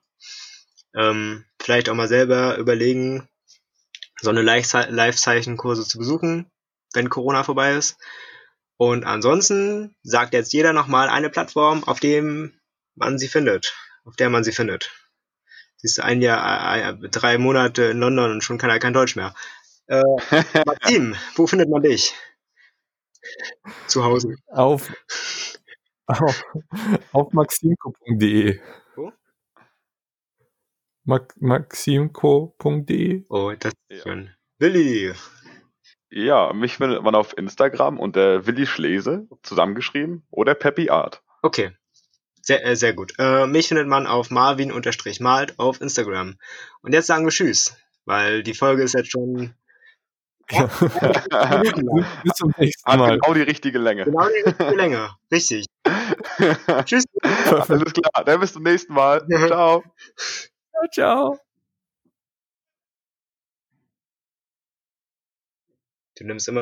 Ähm, 0.93 1.45
vielleicht 1.61 1.87
auch 1.89 1.95
mal 1.95 2.09
selber 2.09 2.57
überlegen, 2.57 3.29
so 4.19 4.29
eine 4.29 4.41
Live- 4.41 4.73
Live-Zeichenkurse 4.89 5.87
zu 5.87 5.97
besuchen, 5.97 6.51
wenn 6.93 7.09
Corona 7.09 7.43
vorbei 7.43 7.75
ist. 7.75 7.97
Und 8.77 9.05
ansonsten 9.05 9.95
sagt 10.03 10.33
jetzt 10.33 10.53
jeder 10.53 10.73
nochmal 10.73 11.07
eine 11.07 11.29
Plattform, 11.29 11.83
auf 11.85 11.99
dem 11.99 12.59
man 12.95 13.17
sie 13.17 13.29
findet, 13.29 13.75
auf 14.03 14.15
der 14.15 14.29
man 14.29 14.43
sie 14.43 14.51
findet. 14.51 14.91
Siehst 15.81 15.97
du, 15.97 16.03
ein 16.03 16.21
Jahr, 16.21 16.75
äh, 16.77 16.89
äh, 16.91 17.09
drei 17.09 17.37
Monate 17.39 17.83
in 17.85 17.99
London 17.99 18.31
und 18.33 18.43
schon 18.43 18.59
kann 18.59 18.69
er 18.69 18.77
kein 18.79 18.93
Deutsch 18.93 19.15
mehr. 19.15 19.33
Äh, 19.87 20.03
Maxim, 20.65 21.15
wo 21.35 21.47
findet 21.47 21.69
man 21.69 21.81
dich? 21.81 22.13
Zu 23.87 24.03
Hause. 24.03 24.35
Auf, 24.47 24.91
auf, 26.05 26.43
auf 27.11 27.33
maximco.de. 27.33 28.59
Wo? 28.95 29.11
Max, 31.03 31.35
maximco.de. 31.39 33.25
Oh, 33.29 33.51
das 33.57 33.73
ist 33.89 33.97
Ja. 33.97 34.03
schön. 34.03 34.35
Willi. 34.59 35.13
Ja, 36.11 36.53
mich 36.53 36.77
findet 36.77 37.01
man 37.01 37.15
auf 37.15 37.35
Instagram 37.37 37.97
unter 37.99 38.45
Willi 38.45 38.67
Schlese, 38.67 39.27
zusammengeschrieben, 39.41 40.27
oder 40.29 40.53
Peppy 40.53 40.89
Art. 40.91 41.23
Okay. 41.41 41.75
Sehr, 42.41 42.65
äh, 42.65 42.75
sehr 42.75 42.93
gut. 42.93 43.13
Äh, 43.19 43.47
mich 43.47 43.67
findet 43.67 43.87
man 43.87 44.07
auf 44.07 44.31
marvin-malt 44.31 45.59
auf 45.59 45.81
Instagram. 45.81 46.35
Und 46.81 46.93
jetzt 46.93 47.07
sagen 47.07 47.25
wir 47.25 47.31
Tschüss, 47.31 47.75
weil 48.05 48.43
die 48.43 48.53
Folge 48.53 48.83
ist 48.83 48.93
jetzt 48.93 49.11
schon 49.11 49.53
Minuten 50.51 51.81
lang. 51.85 52.05
Bis 52.23 52.33
zum 52.33 52.53
nächsten 52.57 52.91
Hat 52.91 52.99
Mal. 52.99 53.19
genau 53.19 53.33
die 53.33 53.41
richtige 53.41 53.79
Länge. 53.79 54.05
genau 54.05 54.27
die 54.27 54.49
richtige 54.49 54.75
Länge. 54.75 55.09
Richtig. 55.31 55.65
Tschüss. 56.85 57.05
Alles 57.23 57.93
klar, 57.93 58.25
dann 58.25 58.39
bis 58.39 58.53
zum 58.53 58.63
nächsten 58.63 58.93
Mal. 58.93 59.25
Ciao. 59.47 59.83
Ciao, 60.71 60.87
ciao. 60.91 61.39
Du 66.17 66.25
nimmst 66.25 66.47
immer 66.47 66.59